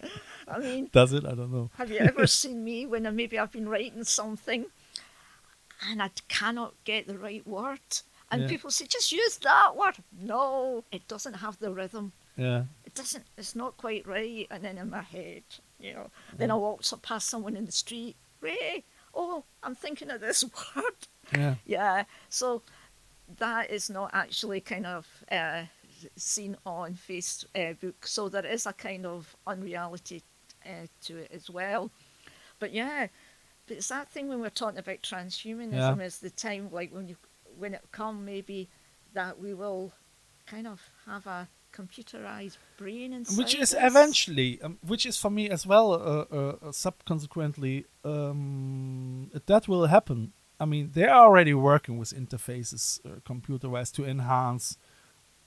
I 0.49 0.59
mean, 0.59 0.89
Does 0.93 1.13
it? 1.13 1.25
I 1.25 1.35
don't 1.35 1.53
know. 1.53 1.71
have 1.77 1.91
you 1.91 1.99
ever 1.99 2.27
seen 2.41 2.63
me 2.65 2.87
when 2.87 3.07
I, 3.07 3.11
maybe 3.11 3.39
I've 3.39 3.53
been 3.53 3.69
writing 3.69 4.05
something 4.05 4.67
and 5.89 6.03
I 6.03 6.11
cannot 6.29 6.75
get 6.85 7.07
the 7.07 7.19
right 7.19 7.47
word? 7.47 7.81
And 8.31 8.43
Yeah. 8.43 8.49
people 8.49 8.71
say, 8.71 8.87
just 8.87 9.13
use 9.13 9.37
that 9.39 9.77
word. 9.77 9.97
No, 10.19 10.85
it 10.91 11.07
doesn't 11.07 11.35
have 11.35 11.59
the 11.59 11.73
rhythm. 11.73 12.13
Yeah, 12.37 12.65
it 12.85 12.95
doesn't 12.95 13.25
it's 13.37 13.55
not 13.55 13.77
quite 13.77 14.07
right 14.07 14.47
and 14.51 14.65
then 14.65 14.79
in 14.79 14.89
my 14.89 15.03
head 15.03 15.43
you 15.79 15.93
know 15.93 16.11
then 16.39 16.51
i 16.51 16.55
walk 16.55 16.83
past 17.03 17.29
someone 17.29 17.57
in 17.57 17.67
the 17.67 17.73
street 17.73 18.17
ray 18.41 18.85
oh 19.15 19.45
i'm 19.63 19.75
thinking 19.75 20.11
of 20.11 20.21
this 20.23 20.43
word 20.77 20.95
yeah, 21.37 21.55
yeah 21.67 22.05
so 22.31 22.63
that 23.39 23.71
is 23.71 23.91
not 23.91 24.11
actually 24.15 24.61
kind 24.63 24.87
of 24.87 25.07
uh, 25.31 25.65
seen 26.17 26.57
on 26.65 26.95
facebook 26.95 27.95
so 28.03 28.29
there 28.29 28.47
is 28.47 28.67
a 28.67 28.73
kind 28.73 29.07
of 29.07 29.37
unreality 29.47 30.23
uh, 30.67 30.87
to 31.01 31.19
it 31.19 31.31
as 31.33 31.51
well 31.51 31.91
but 32.59 32.73
yeah 32.73 33.07
but 33.67 33.77
it's 33.77 33.89
that 33.89 34.09
thing 34.09 34.29
when 34.29 34.41
we're 34.41 34.51
talking 34.51 34.79
about 34.79 35.03
transhumanism 35.03 35.99
Yeah. 35.99 36.05
is 36.05 36.19
the 36.19 36.31
time 36.31 36.69
like 36.71 36.93
when 36.93 37.09
you 37.09 37.17
when 37.59 37.75
it 37.75 37.83
come 37.93 38.25
maybe 38.25 38.69
that 39.15 39.39
we 39.39 39.55
will 39.55 39.93
kind 40.47 40.67
of 40.67 40.81
have 41.07 41.27
a 41.27 41.49
computerized 41.73 42.59
brain 42.77 43.13
inside 43.13 43.39
which 43.39 43.55
is 43.55 43.75
eventually, 43.79 44.61
um, 44.63 44.79
which 44.87 45.07
is 45.07 45.17
for 45.17 45.31
me 45.31 45.49
as 45.49 45.67
well, 45.67 45.93
uh, 45.93 45.97
uh, 46.31 46.57
uh, 46.69 46.73
subconsequently, 46.73 47.87
um, 48.05 49.31
that 49.47 49.69
will 49.69 49.87
happen. 49.87 50.33
I 50.61 50.65
mean, 50.67 50.91
they 50.93 51.07
are 51.07 51.25
already 51.25 51.55
working 51.55 51.99
with 51.99 52.13
interfaces, 52.13 53.01
uh, 53.07 53.21
computer-wise, 53.25 53.91
to 53.93 54.05
enhance 54.05 54.77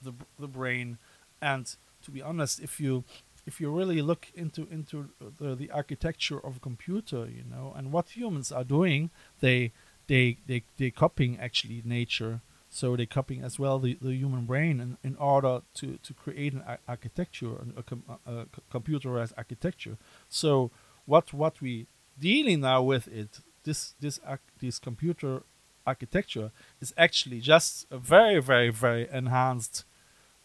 the 0.02 0.12
the 0.38 0.48
brain. 0.48 0.98
And 1.40 1.74
to 2.02 2.10
be 2.10 2.22
honest, 2.22 2.60
if 2.60 2.80
you 2.80 3.04
if 3.46 3.60
you 3.60 3.70
really 3.70 4.02
look 4.02 4.28
into 4.34 4.66
into 4.70 5.10
the, 5.38 5.54
the 5.54 5.70
architecture 5.70 6.38
of 6.44 6.56
a 6.56 6.60
computer, 6.60 7.26
you 7.26 7.44
know, 7.48 7.72
and 7.76 7.92
what 7.92 8.16
humans 8.16 8.50
are 8.50 8.64
doing, 8.64 9.10
they 9.40 9.72
they 10.08 10.38
they 10.46 10.64
they 10.76 10.90
copying 10.90 11.38
actually 11.38 11.82
nature. 11.84 12.40
So 12.68 12.96
they're 12.96 13.06
copying 13.06 13.42
as 13.42 13.58
well 13.58 13.78
the, 13.78 13.96
the 14.02 14.12
human 14.12 14.44
brain 14.44 14.80
in, 14.80 14.98
in 15.02 15.16
order 15.16 15.62
to, 15.74 15.98
to 16.02 16.12
create 16.12 16.52
an 16.52 16.62
ar- 16.66 16.80
architecture, 16.86 17.54
a, 17.76 17.82
com- 17.82 18.02
a, 18.26 18.46
computerized 18.70 19.32
architecture. 19.36 19.96
So 20.28 20.72
what 21.06 21.32
what 21.32 21.60
we 21.60 21.86
dealing 22.18 22.60
now 22.60 22.82
with 22.82 23.08
it, 23.08 23.40
this 23.62 23.94
this 24.00 24.20
arch- 24.26 24.52
this 24.58 24.78
computer 24.78 25.44
architecture 25.86 26.50
is 26.80 26.92
actually 26.96 27.40
just 27.40 27.86
a 27.90 27.98
very 27.98 28.40
very 28.40 28.70
very 28.70 29.08
enhanced 29.12 29.84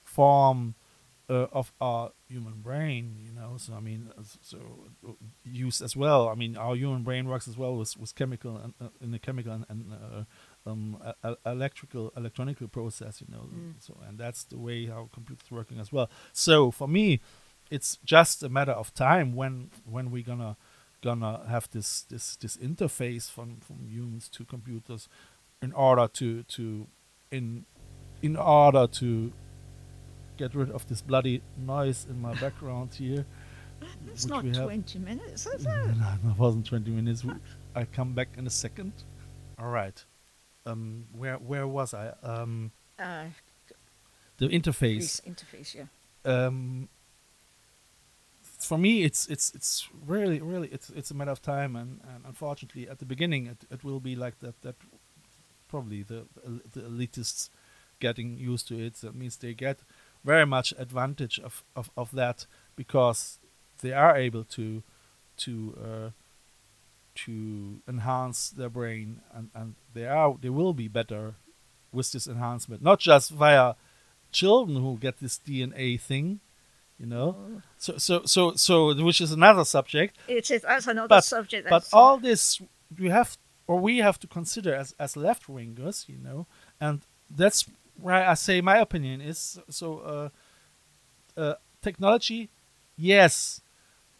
form 0.03 0.75
uh, 1.29 1.47
of 1.53 1.71
our 1.79 2.11
human 2.27 2.55
brain. 2.61 3.15
You 3.23 3.31
know, 3.31 3.55
so 3.57 3.73
I 3.73 3.79
mean, 3.79 4.09
uh, 4.17 4.23
so 4.41 4.57
uh, 5.07 5.11
use 5.45 5.81
as 5.81 5.95
well. 5.95 6.27
I 6.27 6.35
mean, 6.35 6.57
our 6.57 6.75
human 6.75 7.03
brain 7.03 7.27
works 7.27 7.47
as 7.47 7.57
well 7.57 7.75
with 7.75 7.97
with 7.97 8.15
chemical 8.15 8.57
and 8.57 8.73
uh, 8.81 8.89
in 9.01 9.11
the 9.11 9.19
chemical 9.19 9.53
and, 9.53 9.65
and 9.69 9.93
uh, 9.93 10.69
um, 10.69 10.97
electrical 11.45 12.11
electronical 12.17 12.67
process. 12.67 13.21
You 13.21 13.27
know, 13.33 13.43
Mm. 13.51 13.73
so 13.79 13.97
and 14.07 14.17
that's 14.17 14.43
the 14.43 14.57
way 14.57 14.87
how 14.87 15.09
computers 15.13 15.49
working 15.51 15.79
as 15.79 15.91
well. 15.91 16.09
So 16.33 16.71
for 16.71 16.87
me, 16.87 17.21
it's 17.69 17.97
just 18.03 18.43
a 18.43 18.49
matter 18.49 18.73
of 18.73 18.93
time 18.93 19.33
when 19.35 19.69
when 19.85 20.11
we're 20.11 20.23
gonna 20.23 20.57
gonna 21.01 21.41
have 21.47 21.67
this 21.71 22.01
this 22.03 22.35
this 22.35 22.57
interface 22.57 23.29
from 23.31 23.57
from 23.61 23.87
humans 23.87 24.27
to 24.29 24.45
computers 24.45 25.07
in 25.61 25.71
order 25.73 26.07
to 26.07 26.43
to 26.43 26.87
in 27.31 27.65
in 28.21 28.35
order 28.35 28.87
to 28.87 29.31
get 30.37 30.55
rid 30.55 30.71
of 30.71 30.87
this 30.87 31.01
bloody 31.01 31.41
noise 31.57 32.05
in 32.09 32.21
my 32.21 32.33
background 32.35 32.93
here. 32.93 33.25
It's 34.07 34.25
not 34.27 34.43
we 34.43 34.49
have- 34.49 34.63
20 34.65 34.99
minutes, 34.99 35.45
is 35.47 35.65
it? 35.65 35.69
no, 35.69 36.13
it 36.31 36.37
wasn't 36.37 36.65
20 36.67 36.91
minutes. 36.91 37.23
I 37.75 37.85
come 37.85 38.13
back 38.13 38.29
in 38.37 38.45
a 38.45 38.49
second. 38.49 38.93
All 39.57 39.69
right. 39.69 40.03
Um, 40.65 41.05
where 41.13 41.37
where 41.37 41.67
was 41.67 41.93
I? 41.93 42.13
Um, 42.23 42.71
Uh, 42.99 43.25
the 44.37 44.47
interface. 44.49 45.21
interface, 45.25 45.73
yeah. 45.75 45.85
um, 46.25 46.89
for 48.41 48.77
me 48.77 49.03
it's 49.03 49.27
it's 49.27 49.51
it's 49.55 49.87
really 50.05 50.39
really 50.39 50.67
it's 50.67 50.89
it's 50.91 51.09
a 51.11 51.15
matter 51.15 51.31
of 51.31 51.41
time 51.41 51.75
and, 51.75 51.99
and 52.13 52.23
unfortunately 52.25 52.87
at 52.87 52.99
the 52.99 53.05
beginning 53.05 53.47
it, 53.47 53.65
it 53.71 53.83
will 53.83 53.99
be 53.99 54.15
like 54.15 54.39
that 54.39 54.61
that 54.61 54.75
probably 55.71 56.03
the 56.03 56.19
the 56.73 56.81
elitists 56.81 57.49
getting 57.99 58.29
used 58.37 58.67
to 58.67 58.75
it 58.87 58.95
that 59.01 59.15
means 59.15 59.37
they 59.37 59.53
get 59.53 59.77
very 60.23 60.45
much 60.45 60.73
advantage 60.77 61.39
of, 61.39 61.63
of, 61.75 61.89
of 61.97 62.11
that 62.11 62.45
because 62.75 63.39
they 63.81 63.93
are 63.93 64.15
able 64.27 64.43
to 64.43 64.83
to 65.37 65.51
uh, 65.87 66.09
to 67.15 67.81
enhance 67.87 68.49
their 68.49 68.69
brain 68.69 69.21
and, 69.33 69.49
and 69.53 69.75
they 69.93 70.05
are 70.07 70.35
they 70.41 70.49
will 70.49 70.73
be 70.73 70.87
better 70.87 71.35
with 71.91 72.11
this 72.11 72.27
enhancement 72.27 72.81
not 72.81 72.99
just 72.99 73.31
via 73.31 73.73
children 74.31 74.77
who 74.81 74.97
get 74.97 75.19
this 75.19 75.39
DNA 75.47 75.99
thing 75.99 76.39
you 76.99 77.05
know 77.05 77.35
Oh. 77.37 77.61
so 77.77 77.97
so 77.97 78.15
so 78.25 78.53
so 78.55 78.73
which 79.03 79.19
is 79.21 79.31
another 79.31 79.65
subject 79.65 80.17
It 80.27 80.49
is, 80.51 80.61
that's 80.61 80.87
another 80.87 81.07
but 81.09 81.23
subject. 81.23 81.67
but 81.69 81.83
all 81.91 82.17
this 82.17 82.61
we 82.97 83.09
have 83.09 83.37
or 83.71 83.79
we 83.79 83.99
have 83.99 84.19
to 84.19 84.27
consider 84.27 84.73
as 84.75 84.93
as 84.99 85.15
left 85.15 85.47
wingers 85.47 85.97
you 86.09 86.17
know 86.27 86.45
and 86.79 86.97
that's 87.29 87.61
why 88.05 88.25
i 88.25 88.33
say 88.33 88.59
my 88.61 88.77
opinion 88.77 89.21
is 89.21 89.59
so 89.69 89.87
uh 89.99 90.29
uh 91.41 91.55
technology 91.81 92.49
yes 92.97 93.61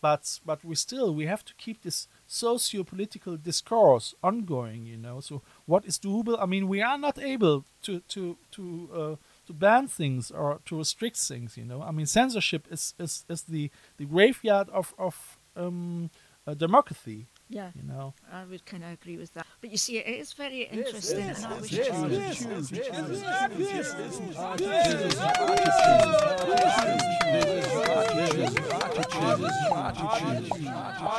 but 0.02 0.40
but 0.46 0.64
we 0.66 0.76
still 0.76 1.14
we 1.14 1.26
have 1.28 1.46
to 1.46 1.54
keep 1.56 1.82
this 1.82 2.08
socio-political 2.28 3.38
discourse 3.38 4.16
ongoing 4.24 4.86
you 4.86 4.98
know. 4.98 5.20
So 5.20 5.42
what 5.66 5.86
is 5.86 6.00
doable? 6.00 6.38
I 6.42 6.48
mean 6.48 6.68
we 6.68 6.82
are 6.82 6.98
not 6.98 7.20
able 7.20 7.66
to 7.84 8.00
to 8.14 8.38
to 8.56 8.90
uh 8.94 9.16
to 9.46 9.54
ban 9.54 9.88
things 9.88 10.32
or 10.32 10.60
to 10.66 10.78
restrict 10.78 11.18
things 11.18 11.56
you 11.56 11.66
know. 11.66 11.82
I 11.84 11.92
mean 11.92 12.08
censorship 12.08 12.68
is 12.72 12.96
is, 13.00 13.26
is 13.30 13.44
the 13.44 13.70
the 13.98 14.06
graveyard 14.06 14.70
of 14.70 14.94
of 14.98 15.38
um 15.56 16.10
uh, 16.48 16.56
democracy 16.56 17.28
yeah, 17.52 17.72
you 17.76 17.84
know 17.84 18.14
I 18.32 18.44
would 18.46 18.66
kind 18.66 18.84
of 18.84 18.92
agree 18.92 19.18
with 19.18 19.34
that. 19.34 19.46
But 19.60 19.72
you 19.72 19.78
see, 19.78 19.98
it 19.98 20.08
is 20.08 20.34
very 20.34 20.64
interesting. 20.64 21.20
yes, 21.20 21.44
and 21.44 21.54
I 21.54 21.56
yes, 21.56 21.62
wish 21.62 21.72
yes, 21.74 21.88
it- 21.88 22.82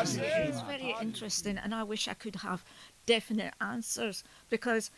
It 0.05 0.51
is 0.51 0.61
very 0.63 0.95
interesting, 1.01 1.59
and 1.59 1.75
I 1.75 1.83
wish 1.83 2.09
I 2.09 2.15
could 2.15 2.37
have 2.37 2.65
definite 3.07 3.55
answers 3.61 4.25
because 4.49 4.91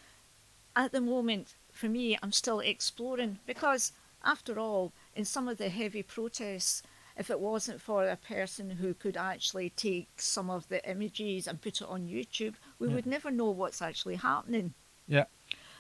at 0.77 0.93
the 0.93 1.01
moment, 1.01 1.55
for 1.73 1.89
me, 1.89 2.17
I'm 2.23 2.33
still 2.33 2.61
exploring. 2.61 3.39
Because 3.47 3.93
after 4.25 4.59
all, 4.59 4.93
in 5.15 5.25
some 5.25 5.49
of 5.49 5.59
the 5.59 5.69
heavy 5.69 6.03
protests, 6.03 6.83
if 7.17 7.31
it 7.31 7.41
wasn't 7.41 7.81
for 7.81 8.09
a 8.09 8.17
person 8.17 8.71
who 8.71 8.95
could 8.95 9.17
actually 9.17 9.71
take 9.71 10.09
some 10.21 10.51
of 10.51 10.69
the 10.69 10.81
images 10.89 11.47
and 11.47 11.61
put 11.61 11.81
it 11.81 11.89
on 11.89 12.09
YouTube, 12.09 12.55
we 12.79 12.89
Yeah. 12.89 12.95
would 12.95 13.07
never 13.07 13.31
know 13.31 13.51
what's 13.51 13.83
actually 13.83 14.17
happening. 14.17 14.75
yeah 15.07 15.25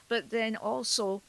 But 0.08 0.30
then 0.30 0.56
also, 0.56 1.22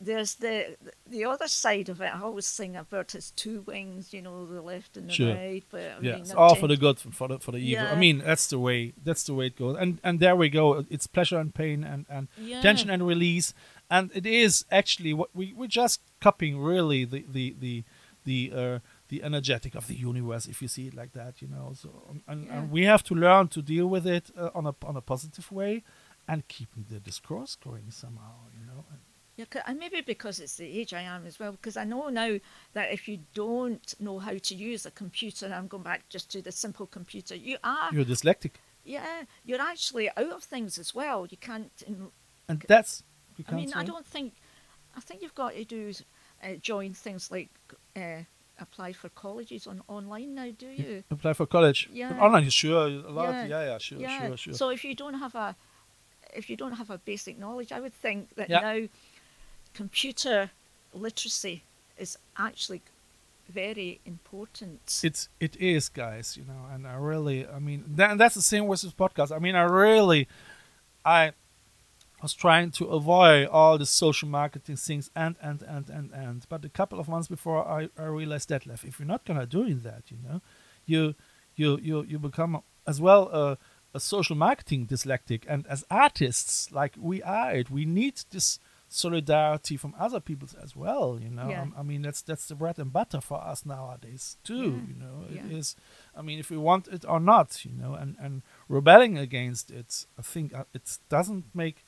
there's 0.00 0.36
the 0.36 0.76
the 1.06 1.24
other 1.24 1.48
side 1.48 1.88
of 1.88 2.00
it. 2.00 2.14
I 2.14 2.20
always 2.22 2.46
sing 2.46 2.76
about 2.76 3.14
its 3.14 3.30
two 3.32 3.62
wings, 3.62 4.14
you 4.14 4.22
know, 4.22 4.46
the 4.46 4.62
left 4.62 4.96
and 4.96 5.08
the 5.08 5.12
Sure. 5.14 5.34
right. 5.34 5.64
But 5.70 5.80
I 5.98 6.00
yeah 6.00 6.12
mean, 6.12 6.20
it's 6.22 6.34
all 6.34 6.54
for 6.54 6.68
the 6.68 6.76
good 6.76 6.98
for 6.98 7.28
the 7.28 7.38
for 7.38 7.52
the 7.52 7.58
evil 7.58 7.88
i 7.90 7.94
mean 7.94 8.18
that's 8.18 8.46
the 8.48 8.58
way 8.58 8.92
that's 9.04 9.24
the 9.24 9.34
way 9.34 9.46
it 9.46 9.56
goes 9.56 9.76
and 9.76 10.00
and 10.02 10.18
there 10.20 10.34
we 10.36 10.48
go 10.48 10.84
it's 10.88 11.06
pleasure 11.06 11.38
and 11.38 11.54
pain 11.54 11.84
and 11.84 12.06
and 12.08 12.28
Yeah. 12.38 12.62
tension 12.62 12.88
and 12.90 13.06
release 13.06 13.52
and 13.90 14.10
it 14.14 14.24
is 14.24 14.64
actually 14.70 15.12
what 15.12 15.28
we 15.34 15.52
we're 15.52 15.66
just 15.82 16.00
copying 16.20 16.58
really 16.58 17.04
the 17.04 17.24
the 17.30 17.54
the 17.60 17.84
the 18.24 18.52
uh 18.54 18.78
the 19.10 19.22
energetic 19.22 19.74
of 19.74 19.86
the 19.86 19.94
universe 20.10 20.44
if 20.52 20.62
you 20.62 20.68
see 20.68 20.86
it 20.90 20.94
like 20.94 21.12
that 21.12 21.42
you 21.42 21.48
know 21.54 21.72
so 21.74 21.88
um, 22.10 22.22
and, 22.30 22.46
Yeah. 22.46 22.54
and 22.56 22.70
we 22.76 22.82
have 22.92 23.02
to 23.04 23.14
learn 23.14 23.48
to 23.48 23.60
deal 23.62 23.86
with 23.94 24.06
it 24.06 24.30
uh, 24.36 24.50
on 24.58 24.66
a 24.66 24.74
on 24.90 24.96
a 24.96 25.00
positive 25.12 25.52
way 25.52 25.82
and 26.26 26.46
keeping 26.48 26.84
the 26.88 27.00
discourse 27.00 27.52
going 27.66 27.90
somehow 27.90 28.34
you 28.58 28.64
know 28.66 28.84
and 28.92 29.00
Yeah, 29.36 29.62
and 29.66 29.78
maybe 29.78 30.00
because 30.02 30.42
it's 30.44 30.56
the 30.56 30.80
age 30.80 30.92
I 30.92 31.04
am 31.16 31.26
as 31.26 31.38
well, 31.40 31.52
because 31.52 31.80
I 31.82 31.84
know 31.84 32.10
now 32.10 32.32
that 32.76 32.92
if 32.92 33.08
you 33.08 33.18
don't 33.34 33.94
know 33.98 34.18
how 34.20 34.36
to 34.48 34.54
use 34.70 34.82
a 34.86 34.90
computer, 35.02 35.46
and 35.46 35.54
I'm 35.54 35.68
going 35.68 35.82
back 35.92 36.02
just 36.14 36.30
to 36.32 36.42
the 36.42 36.52
simple 36.52 36.86
computer, 36.86 37.34
you 37.36 37.56
are, 37.64 37.88
you're 37.92 38.04
dyslexic 38.14 38.52
yeah, 38.84 39.24
you're 39.44 39.60
actually 39.72 40.08
out 40.16 40.32
of 40.38 40.42
things 40.44 40.78
as 40.78 40.94
well. 40.94 41.26
You 41.32 41.38
can't, 41.38 41.72
in- 41.86 42.12
and 42.48 42.64
that's 42.68 43.02
I 43.48 43.52
mean, 43.54 43.72
I 43.74 43.84
don't 43.84 44.06
think, 44.14 44.32
I 44.98 45.00
think 45.00 45.22
you've 45.22 45.34
got 45.44 45.52
to 45.54 45.64
do, 45.64 45.92
uh, 46.42 46.56
join 46.60 46.94
things 46.94 47.30
like 47.30 47.50
uh, 47.96 48.24
apply 48.60 48.92
for 48.92 49.08
colleges 49.10 49.66
on 49.66 49.82
online 49.88 50.34
now, 50.34 50.50
do 50.58 50.68
you? 50.68 51.02
apply 51.10 51.32
for 51.32 51.46
college 51.46 51.88
Yeah. 51.92 52.12
online 52.20 52.50
sure 52.50 52.86
a 52.86 53.10
lot 53.10 53.34
Yeah. 53.34 53.46
yeah 53.46 53.64
yeah 53.64 53.78
sure 53.78 54.00
yeah. 54.00 54.26
sure 54.28 54.36
sure 54.36 54.54
So 54.54 54.70
if 54.70 54.84
you 54.84 54.94
don't 54.94 55.14
have 55.14 55.34
a, 55.34 55.56
if 56.34 56.48
you 56.50 56.56
don't 56.56 56.72
have 56.76 56.90
a 56.90 56.98
basic 56.98 57.38
knowledge, 57.38 57.72
I 57.72 57.80
would 57.80 57.94
think 57.94 58.34
that 58.36 58.48
Yeah. 58.50 58.60
now, 58.60 58.88
computer 59.74 60.50
literacy 60.92 61.62
is 61.98 62.18
actually 62.36 62.82
very 63.48 64.00
important. 64.06 65.00
it's 65.02 65.28
it 65.40 65.56
is 65.56 65.88
guys 65.88 66.36
you 66.36 66.44
know 66.44 66.66
and 66.72 66.86
i 66.86 66.94
really 66.94 67.46
i 67.48 67.58
mean 67.58 67.84
that, 67.96 68.16
that's 68.16 68.36
the 68.36 68.42
same 68.42 68.66
with 68.68 68.80
this 68.82 68.92
podcast 68.92 69.34
i 69.34 69.40
mean 69.40 69.56
i 69.56 69.62
really 69.62 70.28
i 71.04 71.32
was 72.22 72.34
trying 72.34 72.70
to 72.70 72.84
avoid 72.86 73.46
all 73.48 73.78
the 73.78 73.86
social 73.86 74.28
marketing 74.28 74.76
things 74.76 75.10
and 75.14 75.36
and 75.40 75.62
and 75.62 75.88
and 75.88 76.12
and 76.12 76.46
but 76.48 76.64
a 76.64 76.68
couple 76.68 76.98
of 77.00 77.08
months 77.08 77.28
before 77.28 77.66
i, 77.66 77.88
I 77.98 78.04
realized 78.06 78.48
that 78.50 78.66
left 78.66 78.84
if 78.84 78.98
you're 78.98 79.06
not 79.14 79.24
gonna 79.24 79.46
doing 79.46 79.80
that 79.80 80.02
you 80.10 80.18
know 80.26 80.40
you 80.86 81.14
you 81.56 81.78
you 81.82 82.02
you 82.04 82.18
become 82.18 82.62
as 82.86 83.00
well 83.00 83.22
a, 83.32 83.58
a 83.94 84.00
social 84.00 84.36
marketing 84.36 84.86
dyslexic 84.86 85.44
and 85.48 85.66
as 85.66 85.84
artists 85.90 86.70
like 86.72 86.94
we 86.98 87.22
are 87.22 87.52
it 87.52 87.70
we 87.70 87.84
need 87.84 88.16
this 88.30 88.58
solidarity 88.92 89.76
from 89.76 89.94
other 89.98 90.20
people 90.20 90.48
as 90.62 90.74
well 90.76 91.18
you 91.22 91.30
know 91.30 91.48
Yeah. 91.48 91.66
I, 91.76 91.80
I 91.80 91.82
mean 91.82 92.02
that's 92.02 92.22
that's 92.22 92.46
the 92.48 92.54
bread 92.56 92.78
and 92.78 92.92
butter 92.92 93.20
for 93.20 93.38
us 93.52 93.64
nowadays 93.64 94.36
too 94.44 94.54
Yeah. 94.54 94.88
you 94.90 94.94
know 95.02 95.16
it 95.30 95.36
Yeah. 95.36 95.58
is 95.58 95.76
i 96.18 96.22
mean 96.22 96.38
if 96.38 96.50
we 96.50 96.56
want 96.58 96.86
it 96.88 97.04
or 97.08 97.20
not 97.20 97.64
you 97.64 97.72
know 97.72 97.94
and 97.94 98.16
and 98.24 98.42
rebelling 98.68 99.16
against 99.16 99.70
it 99.70 100.06
i 100.18 100.22
think 100.22 100.52
uh, 100.52 100.64
it 100.74 100.98
doesn't 101.08 101.44
make 101.54 101.84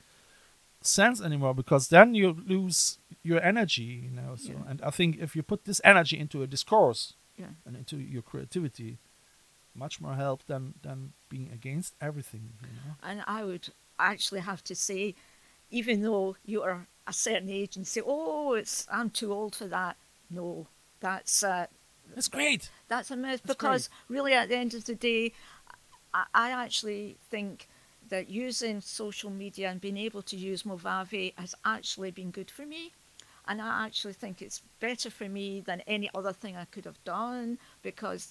sense 0.87 1.21
anymore 1.21 1.55
because 1.55 1.89
then 1.89 2.15
you 2.15 2.37
lose 2.47 2.99
your 3.23 3.41
energy 3.43 3.83
you 4.05 4.11
know 4.11 4.35
so 4.37 4.53
Yeah. 4.53 4.71
and 4.71 4.83
i 4.83 4.91
think 4.91 5.19
if 5.19 5.37
you 5.37 5.43
put 5.43 5.65
this 5.65 5.81
energy 5.85 6.19
into 6.19 6.43
a 6.43 6.47
discourse 6.47 7.15
Yeah. 7.37 7.53
and 7.67 7.77
into 7.77 7.97
your 7.97 8.23
creativity 8.23 8.99
much 9.75 10.01
more 10.01 10.15
help 10.15 10.45
than 10.47 10.75
than 10.83 11.13
being 11.29 11.51
against 11.53 11.95
everything 12.01 12.53
you 12.63 12.69
know 12.77 12.95
And 13.03 13.23
I 13.27 13.43
would 13.45 13.73
actually 13.99 14.41
have 14.41 14.63
to 14.65 14.75
say, 14.75 15.15
even 15.71 16.03
though 16.03 16.37
you 16.45 16.63
are 16.63 16.87
a 17.07 17.13
certain 17.13 17.49
age 17.49 17.77
and 17.77 17.87
say, 17.87 18.03
"Oh, 18.05 18.53
it's 18.61 18.87
I'm 18.91 19.11
too 19.11 19.33
old 19.33 19.55
for 19.57 19.69
that," 19.69 19.97
no, 20.31 20.67
that's 21.01 21.43
uh, 21.43 21.67
it's 22.17 22.29
great 22.29 22.71
that's 22.89 23.11
a 23.11 23.17
myth 23.17 23.41
That's 23.43 23.55
because 23.55 23.89
really, 24.09 24.35
at 24.35 24.49
the 24.49 24.57
end 24.57 24.75
of 24.75 24.85
the 24.85 24.95
day, 24.95 25.33
I, 26.13 26.25
I 26.35 26.51
actually 26.65 27.17
think 27.31 27.69
that 28.13 28.29
using 28.29 28.81
social 28.81 29.31
media 29.31 29.67
and 29.71 29.81
being 29.81 29.97
able 29.97 30.23
to 30.23 30.37
use 30.37 30.61
Movavi 30.65 31.33
has 31.37 31.55
actually 31.65 32.11
been 32.11 32.31
good 32.31 32.51
for 32.51 32.67
me. 32.75 32.83
And 33.49 33.61
I 33.61 33.87
actually 33.87 34.13
think 34.23 34.35
it's 34.43 34.61
better 34.81 35.11
for 35.11 35.29
me 35.39 35.61
than 35.69 35.81
any 35.87 36.09
other 36.15 36.33
thing 36.33 36.55
I 36.57 36.67
could 36.67 36.85
have 36.85 37.03
done 37.05 37.59
because 37.83 38.23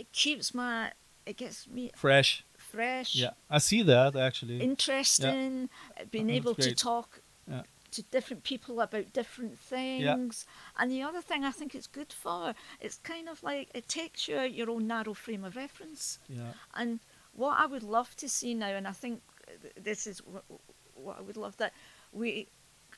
it 0.00 0.10
keeps 0.12 0.52
my, 0.52 0.90
it 1.24 1.36
gets 1.36 1.66
me 1.68 1.90
fresh 1.94 2.44
fresh. 2.58 3.14
yeah 3.14 3.30
i 3.48 3.58
see 3.58 3.80
that 3.82 4.16
actually 4.16 4.58
interesting, 4.60 5.68
uh, 5.98 6.04
being 6.10 6.26
that's 6.26 6.36
able 6.40 6.54
to 6.66 6.74
talk 6.74 7.08
Yeah. 7.48 7.62
to 7.92 8.02
different 8.16 8.42
people 8.42 8.80
about 8.80 9.06
different 9.20 9.56
things. 9.72 10.44
Yeah. 10.46 10.80
And 10.82 10.90
the 10.90 11.02
other 11.08 11.22
thing 11.28 11.44
I 11.44 11.52
think 11.58 11.74
it's 11.76 11.86
good 11.98 12.12
for, 12.22 12.54
it's 12.84 12.98
kind 13.12 13.26
of 13.32 13.42
like 13.50 13.66
it 13.78 13.86
takes 14.00 14.26
you 14.28 14.36
out 14.42 14.52
your 14.60 14.68
own 14.74 14.84
narrow 14.94 15.14
frame 15.14 15.44
of 15.48 15.54
reference. 15.64 16.18
yeah 16.28 16.52
And 16.80 16.98
what 17.36 17.58
I 17.58 17.66
would 17.66 17.82
love 17.82 18.16
to 18.16 18.28
see 18.28 18.54
now, 18.54 18.68
and 18.68 18.86
I 18.86 18.92
think 18.92 19.22
uh, 19.48 19.68
this 19.80 20.06
is 20.06 20.20
wh- 20.20 20.98
what 20.98 21.18
I 21.18 21.22
would 21.22 21.36
love 21.36 21.56
that 21.58 21.72
we 22.12 22.48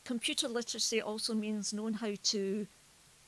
computer 0.05 0.48
literacy 0.48 1.03
also 1.03 1.35
means 1.35 1.72
knowing 1.72 1.94
how 1.94 2.12
to 2.22 2.66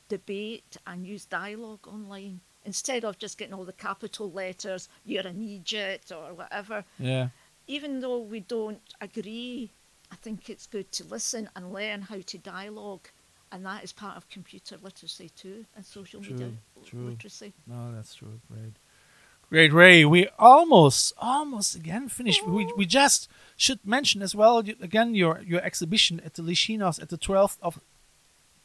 debate 0.07 0.77
and 0.87 1.05
use 1.05 1.25
dialogue 1.25 1.87
online 1.87 2.39
instead 2.65 3.03
of 3.03 3.17
just 3.17 3.37
getting 3.37 3.53
all 3.53 3.65
the 3.65 3.73
capital 3.73 4.31
letters, 4.31 4.87
you're 5.05 5.27
an 5.27 5.41
idiot 5.41 6.11
or 6.11 6.33
whatever 6.33 6.83
yeah 6.99 7.29
even 7.67 7.99
though 8.01 8.19
we 8.19 8.39
don't 8.39 8.81
agree 8.99 9.71
I 10.11 10.15
think 10.15 10.49
it's 10.49 10.67
good 10.67 10.91
to 10.93 11.05
listen 11.05 11.49
and 11.55 11.71
learn 11.71 12.01
how 12.01 12.19
to 12.19 12.37
dialogue, 12.37 13.07
and 13.51 13.65
that 13.65 13.83
is 13.83 13.93
part 13.93 14.17
of 14.17 14.29
computer 14.29 14.77
literacy 14.81 15.29
too, 15.29 15.65
and 15.75 15.85
social 15.85 16.19
media 16.19 16.51
True, 16.73 16.83
true. 16.85 17.05
literacy. 17.05 17.53
No, 17.65 17.93
that's 17.95 18.15
true. 18.15 18.39
Great. 18.51 18.75
Great, 19.51 19.73
Rae. 19.73 20.05
We 20.05 20.29
almost, 20.39 21.11
almost 21.17 21.75
again 21.75 22.07
finished. 22.07 22.47
We, 22.47 22.71
we 22.77 22.85
just 22.85 23.29
should 23.57 23.85
mention 23.85 24.21
as 24.21 24.33
well 24.33 24.63
you- 24.65 24.77
again 24.81 25.13
your 25.13 25.41
your 25.45 25.61
exhibition 25.61 26.21
at 26.25 26.35
the 26.35 26.41
Lichinos 26.41 27.01
at 27.01 27.09
the 27.09 27.17
12th 27.17 27.57
of 27.61 27.79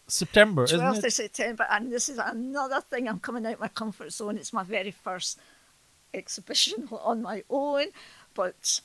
September, 0.06 0.64
12th 0.66 1.04
of 1.04 1.12
September, 1.12 1.66
and 1.68 1.90
this 1.92 2.08
is 2.08 2.18
another 2.18 2.80
thing. 2.80 3.08
I'm 3.08 3.18
coming 3.18 3.44
out 3.46 3.58
my 3.58 3.66
comfort 3.68 4.12
zone. 4.12 4.36
It's 4.38 4.52
my 4.52 4.62
very 4.62 4.92
first 4.92 5.40
exhibition 6.14 6.88
on 6.92 7.20
my 7.20 7.42
own, 7.50 7.86
but 8.34 8.80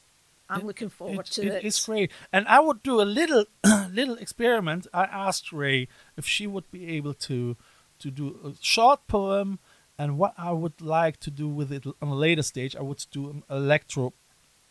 I'm 0.50 0.62
It- 0.62 0.66
looking 0.66 0.90
forward 0.90 1.28
it, 1.28 1.34
to 1.34 1.42
it 1.46 1.54
it. 1.54 1.64
is 1.66 1.80
great. 1.86 2.12
And 2.34 2.48
I 2.48 2.60
would 2.60 2.82
do 2.82 3.00
a 3.00 3.04
little 3.06 3.46
little 3.92 4.16
experiment. 4.16 4.88
I 4.92 5.04
asked 5.04 5.54
Rae 5.54 5.88
if 6.18 6.26
she 6.26 6.48
would 6.48 6.72
be 6.72 6.88
able 6.98 7.14
to 7.30 7.56
to 8.00 8.10
do 8.10 8.40
a 8.44 8.52
short 8.60 9.06
poem 9.08 9.60
and 10.02 10.18
what 10.18 10.34
I 10.38 10.52
would 10.52 10.82
like 10.82 11.18
to 11.26 11.32
do 11.32 11.48
with 11.48 11.72
it 11.72 11.86
on 12.02 12.08
a 12.08 12.16
later 12.16 12.42
stage. 12.44 12.76
I 12.76 12.82
would 12.82 13.06
do 13.12 13.30
an 13.30 13.44
electro 13.50 14.14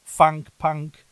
funk 0.02 0.48
punk 0.58 1.04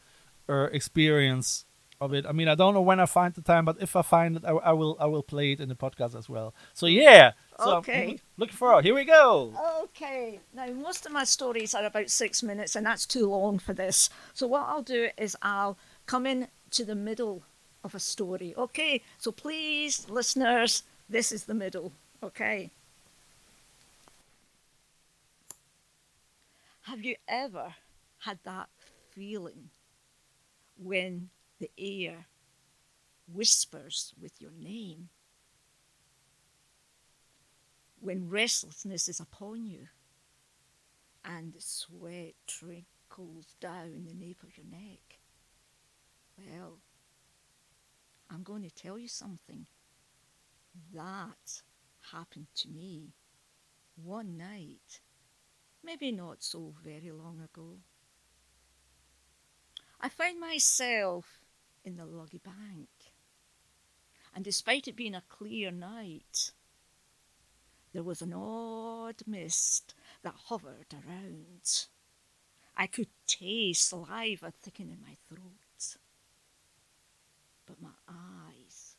uh, 0.48 0.68
experience 0.78 1.64
of 2.00 2.12
it. 2.14 2.24
I 2.26 2.32
mean, 2.32 2.48
I 2.48 2.54
don't 2.54 2.74
know 2.74 2.80
when 2.90 3.00
I 3.00 3.06
find 3.06 3.32
the 3.34 3.42
time, 3.42 3.64
but 3.64 3.76
if 3.80 3.94
I 3.96 4.02
find 4.02 4.36
it, 4.36 4.44
I, 4.44 4.50
I 4.70 4.72
will 4.72 4.96
I 4.98 5.06
will 5.06 5.22
play 5.22 5.52
it 5.52 5.60
in 5.60 5.68
the 5.68 5.74
podcast 5.84 6.14
as 6.16 6.28
well. 6.28 6.54
So 6.74 6.86
yeah. 6.86 7.32
So 7.58 7.70
I'm 7.70 7.78
Okay. 7.78 8.18
looking 8.36 8.56
forward. 8.56 8.84
Here 8.84 8.94
we 8.94 9.04
go. 9.04 9.52
Okay, 9.84 10.40
now 10.54 10.66
most 10.88 11.06
of 11.06 11.12
my 11.12 11.24
stories 11.24 11.74
are 11.74 11.84
about 11.84 12.10
six 12.10 12.42
minutes, 12.42 12.76
and 12.76 12.86
that's 12.86 13.06
too 13.06 13.26
long 13.28 13.58
for 13.58 13.72
this. 13.74 14.10
So, 14.34 14.46
what 14.46 14.62
I'll 14.68 14.82
do 14.82 15.08
is 15.16 15.36
I'll 15.42 15.76
come 16.06 16.24
in 16.26 16.48
to 16.70 16.84
the 16.84 16.94
middle 16.94 17.42
of 17.82 17.94
a 17.94 18.00
story. 18.00 18.54
Okay, 18.56 19.02
so 19.18 19.32
please, 19.32 20.08
listeners, 20.08 20.82
this 21.08 21.32
is 21.32 21.44
the 21.44 21.54
middle. 21.54 21.92
Okay. 22.22 22.70
Have 26.88 27.04
you 27.04 27.16
ever 27.28 27.74
had 28.20 28.38
that 28.44 28.68
feeling 29.10 29.70
when 30.76 31.30
the 31.58 31.70
air 31.78 32.26
whispers 33.26 34.14
with 34.20 34.40
your 34.40 34.52
name? 34.58 35.10
when 38.00 38.28
restlessness 38.28 39.08
is 39.08 39.20
upon 39.20 39.66
you 39.66 39.88
and 41.24 41.54
sweat 41.58 42.34
trickles 42.46 43.56
down 43.60 44.04
the 44.06 44.14
nape 44.14 44.42
of 44.42 44.56
your 44.56 44.66
neck. 44.66 45.18
Well, 46.38 46.78
I'm 48.30 48.42
going 48.42 48.62
to 48.62 48.70
tell 48.70 48.98
you 48.98 49.08
something. 49.08 49.66
That 50.94 51.62
happened 52.12 52.46
to 52.56 52.68
me 52.68 53.14
one 53.96 54.36
night, 54.36 55.00
maybe 55.82 56.12
not 56.12 56.42
so 56.42 56.74
very 56.84 57.10
long 57.10 57.40
ago. 57.40 57.78
I 60.00 60.08
found 60.08 60.38
myself 60.38 61.40
in 61.84 61.96
the 61.96 62.04
Luggy 62.04 62.42
Bank, 62.42 62.88
and 64.34 64.44
despite 64.44 64.86
it 64.86 64.96
being 64.96 65.14
a 65.14 65.22
clear 65.28 65.70
night, 65.70 66.52
there 67.92 68.02
was 68.02 68.22
an 68.22 68.32
odd 68.32 69.22
mist 69.26 69.94
that 70.22 70.34
hovered 70.46 70.92
around. 70.92 71.86
I 72.76 72.86
could 72.86 73.08
taste 73.26 73.88
saliva 73.88 74.52
thickening 74.52 74.92
in 74.92 75.02
my 75.02 75.16
throat. 75.28 75.96
But 77.66 77.82
my 77.82 77.96
eyes 78.08 78.94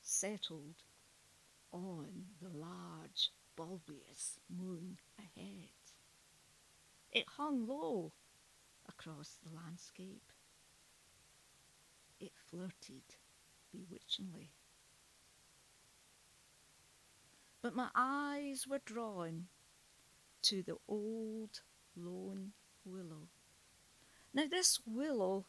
settled 0.00 0.84
on 1.72 2.26
the 2.40 2.48
large, 2.48 3.30
bulbous 3.56 4.38
moon 4.48 4.98
ahead. 5.18 5.79
It 7.12 7.26
hung 7.36 7.66
low 7.66 8.12
across 8.88 9.38
the 9.42 9.54
landscape. 9.54 10.32
It 12.20 12.32
flirted 12.48 13.02
bewitchingly 13.72 14.52
but 17.62 17.74
my 17.74 17.88
eyes 17.94 18.66
were 18.66 18.80
drawn 18.84 19.46
to 20.42 20.62
the 20.62 20.76
old 20.88 21.60
lone 21.96 22.52
willow. 22.84 23.28
Now, 24.32 24.46
this 24.50 24.80
willow 24.86 25.44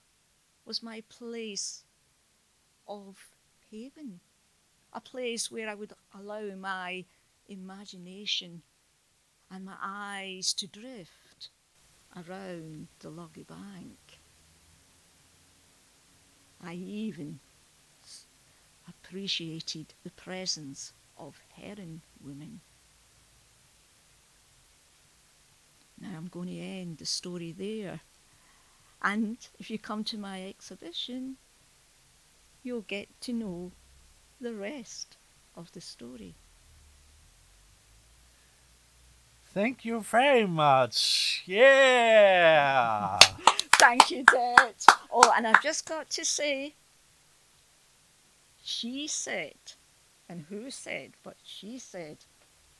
was 0.66 0.84
my 0.84 1.04
place 1.08 1.86
of 2.88 3.18
haven, 3.70 4.20
a 4.92 5.00
place 5.00 5.50
where 5.50 5.70
I 5.70 5.76
would 5.76 5.94
allow 6.14 6.56
my 6.56 7.06
imagination 7.48 8.64
and 9.50 9.66
my 9.66 9.78
eyes 9.82 10.54
to 10.56 10.68
drift 10.68 11.21
around 12.16 12.88
the 13.00 13.10
loggy 13.10 13.44
bank. 13.44 14.20
I 16.64 16.74
even 16.74 17.40
appreciated 18.88 19.88
the 20.04 20.12
presence 20.12 20.94
of 21.18 21.40
heron 21.56 22.02
women. 22.24 22.62
Now 26.00 26.18
I'm 26.18 26.28
going 26.28 26.48
to 26.48 26.60
end 26.60 26.98
the 26.98 27.06
story 27.06 27.52
there. 27.52 28.02
And 29.04 29.38
if 29.60 29.70
you 29.72 29.80
come 29.80 30.04
to 30.06 30.18
my 30.18 30.44
exhibition, 30.44 31.38
you'll 32.64 32.82
get 32.82 33.08
to 33.22 33.34
know 33.34 33.72
the 34.40 34.54
rest 34.54 35.18
of 35.56 35.72
the 35.72 35.82
story. 35.82 36.36
Thank 39.54 39.84
you 39.84 40.00
very 40.00 40.46
much. 40.46 41.44
Yeah. 41.46 43.20
Thank 43.80 44.10
you, 44.10 44.24
Dad. 44.24 44.76
Oh, 45.12 45.34
and 45.36 45.46
I've 45.46 45.62
just 45.62 45.86
got 45.86 46.10
to 46.12 46.24
say, 46.24 46.74
she 48.64 49.08
said, 49.08 49.56
and 50.30 50.46
who 50.48 50.72
said, 50.72 51.12
but 51.22 51.36
she 51.44 51.80
said, 51.80 52.18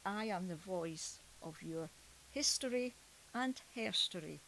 I 0.06 0.26
am 0.26 0.48
the 0.48 0.56
voice 0.56 1.20
of 1.44 1.62
your 1.62 1.90
history 2.32 2.94
and 3.34 3.60
herstory. 3.76 4.40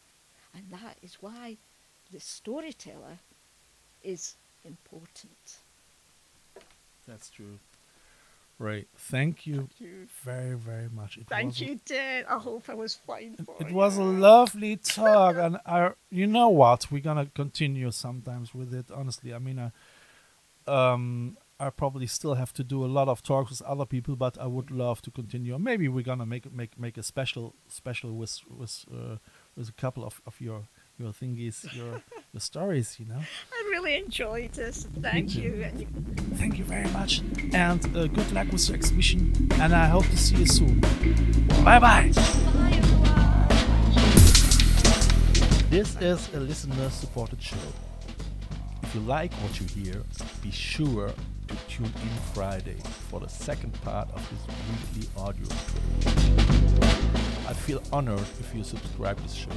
And 0.54 0.70
that 0.70 0.96
is 1.02 1.18
why 1.20 1.58
the 2.10 2.20
storyteller 2.20 3.18
is 4.02 4.36
important. 4.64 5.58
That's 7.06 7.28
true. 7.28 7.58
Right. 8.58 8.86
Thank 8.96 9.46
you 9.46 9.56
Thank 9.56 9.80
you. 9.80 10.06
very, 10.22 10.54
very 10.56 10.88
much. 10.88 11.16
It 11.18 11.26
Thank 11.28 11.60
you, 11.60 11.80
Dad. 11.84 12.24
I 12.28 12.38
hope 12.38 12.68
I 12.68 12.74
was 12.74 12.94
fine 12.94 13.36
for 13.44 13.56
It 13.60 13.70
you. 13.70 13.74
was 13.74 13.96
a 13.98 14.02
lovely 14.04 14.76
talk, 14.96 15.36
and 15.36 15.58
I, 15.66 15.90
you 16.10 16.26
know 16.26 16.48
what, 16.48 16.90
we're 16.90 17.00
gonna 17.02 17.26
continue 17.34 17.90
sometimes 17.90 18.54
with 18.54 18.72
it. 18.72 18.86
Honestly, 18.92 19.34
I 19.34 19.38
mean, 19.40 19.58
I, 19.58 19.72
um, 20.70 21.36
I 21.58 21.70
probably 21.70 22.06
still 22.06 22.34
have 22.34 22.52
to 22.54 22.64
do 22.64 22.84
a 22.84 22.86
lot 22.86 23.08
of 23.08 23.22
talks 23.22 23.50
with 23.50 23.62
other 23.62 23.86
people, 23.86 24.16
but 24.16 24.38
I 24.38 24.46
would 24.46 24.70
love 24.70 25.02
to 25.02 25.10
continue. 25.10 25.58
Maybe 25.58 25.88
we're 25.88 26.04
gonna 26.04 26.26
make 26.26 26.52
make 26.52 26.78
make 26.78 26.96
a 26.96 27.02
special 27.02 27.54
special 27.68 28.12
with 28.12 28.40
with 28.48 28.84
uh, 28.92 29.16
with 29.56 29.68
a 29.68 29.72
couple 29.72 30.04
of, 30.04 30.20
of 30.26 30.40
your 30.40 30.68
your 30.98 31.12
thingies, 31.12 31.64
your 31.74 32.02
your 32.32 32.40
stories. 32.40 32.98
You 32.98 33.06
know. 33.06 33.20
I 33.74 33.76
really 33.78 33.96
enjoyed 33.96 34.52
this. 34.52 34.86
Thank 35.00 35.34
you. 35.34 35.50
You 35.50 35.86
Thank 36.36 36.58
you 36.58 36.64
very 36.64 36.88
much, 36.90 37.22
and 37.52 37.84
uh, 37.96 38.06
good 38.06 38.30
luck 38.30 38.52
with 38.52 38.68
your 38.68 38.76
exhibition. 38.76 39.48
And 39.54 39.74
I 39.74 39.86
hope 39.86 40.04
to 40.04 40.16
see 40.16 40.36
you 40.36 40.46
soon. 40.46 40.78
Bye 41.64 41.80
bye. 41.80 42.12
This 45.70 45.96
is 46.00 46.32
a 46.34 46.38
listener 46.38 46.88
supported 46.90 47.42
show. 47.42 47.56
If 48.84 48.94
you 48.94 49.00
like 49.00 49.32
what 49.42 49.58
you 49.58 49.66
hear, 49.66 50.04
be 50.40 50.52
sure 50.52 51.12
to 51.48 51.56
tune 51.66 51.86
in 51.86 52.14
Friday 52.32 52.76
for 53.10 53.18
the 53.18 53.28
second 53.28 53.72
part 53.82 54.08
of 54.14 54.22
this 54.30 54.46
weekly 54.70 55.08
audio 55.20 55.46
trip. 55.46 56.84
I 57.48 57.52
feel 57.52 57.82
honored 57.92 58.20
if 58.38 58.54
you 58.54 58.62
subscribe 58.62 59.16
to 59.16 59.22
this 59.24 59.34
show. 59.34 59.50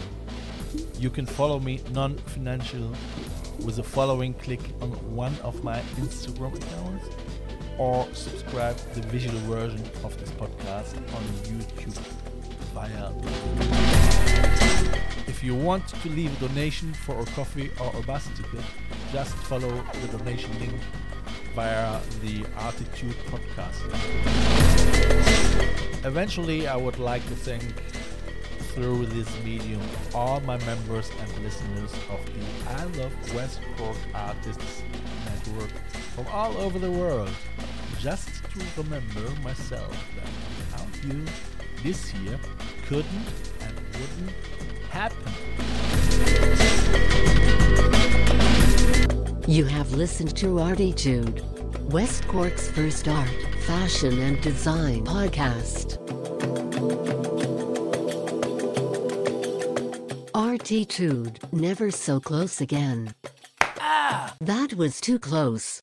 You 1.00 1.10
can 1.10 1.26
follow 1.26 1.60
me 1.60 1.82
non-financial 1.92 2.94
with 3.66 3.78
the 3.78 3.84
following 3.84 4.34
click 4.36 4.62
on 4.82 4.90
one 5.16 5.36
of 5.44 5.64
my 5.64 5.80
Instagram 5.98 6.56
accounts 6.56 7.10
or 7.78 8.08
subscribe 8.14 8.78
the 8.94 9.02
visual 9.08 9.40
version 9.42 9.84
of 10.04 10.18
this 10.20 10.32
podcast 10.32 10.96
on 11.16 11.24
YouTube 11.46 11.98
via 12.74 13.12
if 15.38 15.44
you 15.44 15.54
want 15.54 15.88
to 15.88 16.10
leave 16.10 16.36
a 16.42 16.48
donation 16.48 16.92
for 16.94 17.20
a 17.20 17.26
coffee 17.26 17.70
or 17.80 17.96
a 17.96 18.02
bus 18.02 18.28
ticket, 18.36 18.66
just 19.12 19.36
follow 19.36 19.70
the 20.02 20.18
donation 20.18 20.50
link 20.60 20.74
via 21.54 22.00
the 22.24 22.44
ArTEEtude 22.58 23.14
podcast. 23.30 23.78
Eventually, 26.06 26.68
I 26.68 26.76
would 26.76 26.98
like 26.98 27.24
to 27.28 27.36
thank 27.36 27.64
through 28.78 29.08
this 29.08 29.28
medium 29.44 29.82
all 30.14 30.40
my 30.42 30.56
members 30.60 31.10
and 31.20 31.44
listeners 31.44 31.92
of 32.12 32.24
the 32.28 32.70
I 32.70 32.84
Love 33.02 33.34
West 33.34 33.60
Cork 33.76 33.98
Artists 34.14 34.84
Network 35.26 35.72
from 36.14 36.28
all 36.28 36.56
over 36.60 36.78
the 36.78 36.92
world, 36.92 37.32
just 38.00 38.30
to 38.52 38.62
remember 38.84 39.32
myself 39.42 39.92
that 40.16 40.30
without 40.60 41.06
you, 41.06 41.26
this 41.82 42.14
year 42.14 42.40
couldn't 42.86 43.28
and 43.62 43.76
wouldn't 44.00 44.32
happen. 44.92 45.34
You 49.48 49.66
have 49.66 49.92
listened 49.94 50.38
to 50.38 50.60
ArTEEtude, 50.60 51.42
West 51.90 52.28
Cork's 52.28 52.70
first 52.70 53.08
art, 53.08 53.28
fashion, 53.66 54.22
and 54.22 54.40
design 54.44 55.04
podcast. 55.04 56.07
ArTEEtude, 60.68 61.54
never 61.54 61.90
so 61.90 62.20
close 62.20 62.60
again. 62.60 63.14
Ah! 63.80 64.36
That 64.42 64.74
was 64.74 65.00
too 65.00 65.18
close. 65.18 65.76